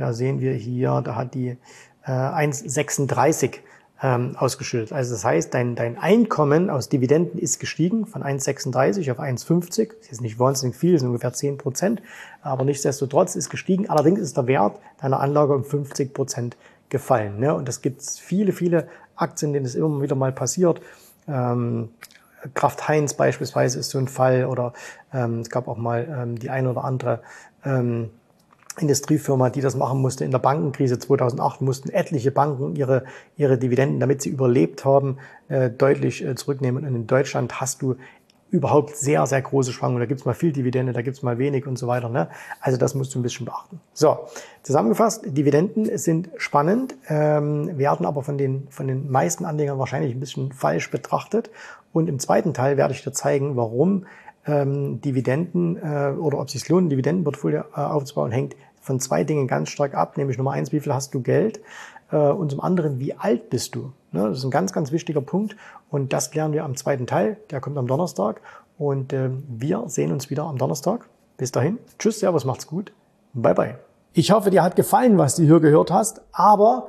da 0.00 0.12
sehen 0.12 0.40
wir 0.40 0.52
hier, 0.52 1.02
da 1.04 1.14
hat 1.14 1.34
die 1.34 1.56
äh, 2.04 2.10
1,36 2.10 3.58
ähm, 4.02 4.34
ausgeschüttet. 4.36 4.92
Also 4.92 5.12
das 5.12 5.24
heißt, 5.24 5.52
dein, 5.52 5.76
dein 5.76 5.98
Einkommen 5.98 6.70
aus 6.70 6.88
Dividenden 6.88 7.38
ist 7.38 7.60
gestiegen 7.60 8.06
von 8.06 8.22
1,36 8.22 9.12
auf 9.12 9.20
1,50. 9.20 9.90
Das 10.00 10.10
ist 10.10 10.20
nicht 10.22 10.38
wahnsinnig 10.38 10.76
viel, 10.76 10.92
das 10.92 11.02
sind 11.02 11.08
ungefähr 11.08 11.32
10 11.32 11.58
Prozent. 11.58 12.00
Aber 12.40 12.64
nichtsdestotrotz 12.64 13.36
ist 13.36 13.50
gestiegen. 13.50 13.90
Allerdings 13.90 14.20
ist 14.20 14.36
der 14.36 14.46
Wert 14.46 14.78
deiner 15.02 15.20
Anlage 15.20 15.54
um 15.54 15.64
50 15.64 16.14
Prozent 16.14 16.56
gefallen. 16.88 17.38
Ne? 17.38 17.54
Und 17.54 17.68
das 17.68 17.82
gibt 17.82 18.02
viele, 18.02 18.52
viele 18.52 18.88
Aktien, 19.16 19.52
denen 19.52 19.66
es 19.66 19.74
immer 19.74 20.00
wieder 20.00 20.16
mal 20.16 20.32
passiert. 20.32 20.80
Ähm, 21.28 21.90
Kraft 22.54 22.88
Heinz 22.88 23.12
beispielsweise 23.12 23.78
ist 23.78 23.90
so 23.90 23.98
ein 23.98 24.08
Fall 24.08 24.46
oder 24.46 24.72
ähm, 25.12 25.40
es 25.40 25.50
gab 25.50 25.68
auch 25.68 25.76
mal 25.76 26.08
ähm, 26.10 26.38
die 26.38 26.48
eine 26.48 26.70
oder 26.70 26.84
andere 26.84 27.20
ähm, 27.66 28.08
Industriefirma, 28.80 29.50
die 29.50 29.60
das 29.60 29.76
machen 29.76 30.00
musste. 30.00 30.24
In 30.24 30.30
der 30.30 30.38
Bankenkrise 30.38 30.98
2008 30.98 31.60
mussten 31.60 31.90
etliche 31.90 32.30
Banken 32.30 32.76
ihre, 32.76 33.04
ihre 33.36 33.58
Dividenden, 33.58 34.00
damit 34.00 34.22
sie 34.22 34.30
überlebt 34.30 34.84
haben, 34.84 35.18
äh, 35.48 35.70
deutlich 35.70 36.24
äh, 36.24 36.34
zurücknehmen. 36.34 36.86
Und 36.86 36.94
in 36.94 37.06
Deutschland 37.06 37.60
hast 37.60 37.82
du 37.82 37.96
überhaupt 38.50 38.96
sehr, 38.96 39.26
sehr 39.26 39.40
große 39.40 39.72
Schwankungen. 39.72 40.00
Da 40.00 40.06
gibt's 40.06 40.24
mal 40.24 40.34
viel 40.34 40.52
Dividende, 40.52 40.92
da 40.92 41.02
gibt's 41.02 41.22
mal 41.22 41.38
wenig 41.38 41.66
und 41.66 41.78
so 41.78 41.86
weiter. 41.86 42.08
Ne? 42.08 42.28
Also 42.60 42.78
das 42.78 42.94
musst 42.94 43.14
du 43.14 43.20
ein 43.20 43.22
bisschen 43.22 43.46
beachten. 43.46 43.80
So, 43.92 44.18
zusammengefasst, 44.62 45.22
Dividenden 45.26 45.96
sind 45.96 46.30
spannend, 46.36 46.96
ähm, 47.08 47.78
werden 47.78 48.06
aber 48.06 48.22
von 48.22 48.38
den, 48.38 48.66
von 48.70 48.88
den 48.88 49.10
meisten 49.10 49.44
Anlegern 49.44 49.78
wahrscheinlich 49.78 50.14
ein 50.14 50.20
bisschen 50.20 50.52
falsch 50.52 50.90
betrachtet. 50.90 51.50
Und 51.92 52.08
im 52.08 52.18
zweiten 52.18 52.54
Teil 52.54 52.76
werde 52.76 52.94
ich 52.94 53.02
dir 53.02 53.12
zeigen, 53.12 53.56
warum 53.56 54.06
ähm, 54.46 55.00
Dividenden 55.00 55.76
äh, 55.76 56.12
oder 56.18 56.38
ob 56.38 56.46
es 56.46 56.52
sich 56.52 56.68
lohnt, 56.68 56.86
ein 56.86 56.90
Dividendenportfolio 56.90 57.60
äh, 57.76 57.80
aufzubauen, 57.80 58.32
hängt 58.32 58.56
von 58.80 59.00
zwei 59.00 59.24
Dingen 59.24 59.46
ganz 59.46 59.70
stark 59.70 59.94
ab, 59.94 60.16
nämlich 60.16 60.38
Nummer 60.38 60.52
eins, 60.52 60.72
wie 60.72 60.80
viel 60.80 60.92
hast 60.92 61.14
du 61.14 61.20
Geld 61.20 61.60
äh, 62.10 62.16
und 62.16 62.50
zum 62.50 62.60
anderen, 62.60 62.98
wie 62.98 63.14
alt 63.14 63.50
bist 63.50 63.74
du. 63.74 63.92
Ne? 64.12 64.28
Das 64.28 64.38
ist 64.38 64.44
ein 64.44 64.50
ganz, 64.50 64.72
ganz 64.72 64.92
wichtiger 64.92 65.20
Punkt 65.20 65.56
und 65.90 66.12
das 66.12 66.30
klären 66.30 66.52
wir 66.52 66.64
am 66.64 66.76
zweiten 66.76 67.06
Teil, 67.06 67.36
der 67.50 67.60
kommt 67.60 67.78
am 67.78 67.86
Donnerstag 67.86 68.40
und 68.78 69.12
äh, 69.12 69.30
wir 69.48 69.84
sehen 69.86 70.12
uns 70.12 70.30
wieder 70.30 70.44
am 70.44 70.58
Donnerstag. 70.58 71.08
Bis 71.36 71.52
dahin, 71.52 71.78
tschüss, 71.98 72.20
servus, 72.20 72.44
macht's 72.44 72.66
gut, 72.66 72.92
bye 73.32 73.54
bye. 73.54 73.78
Ich 74.12 74.32
hoffe, 74.32 74.50
dir 74.50 74.62
hat 74.62 74.74
gefallen, 74.74 75.18
was 75.18 75.36
du 75.36 75.44
hier 75.44 75.60
gehört 75.60 75.90
hast, 75.90 76.22
aber 76.32 76.88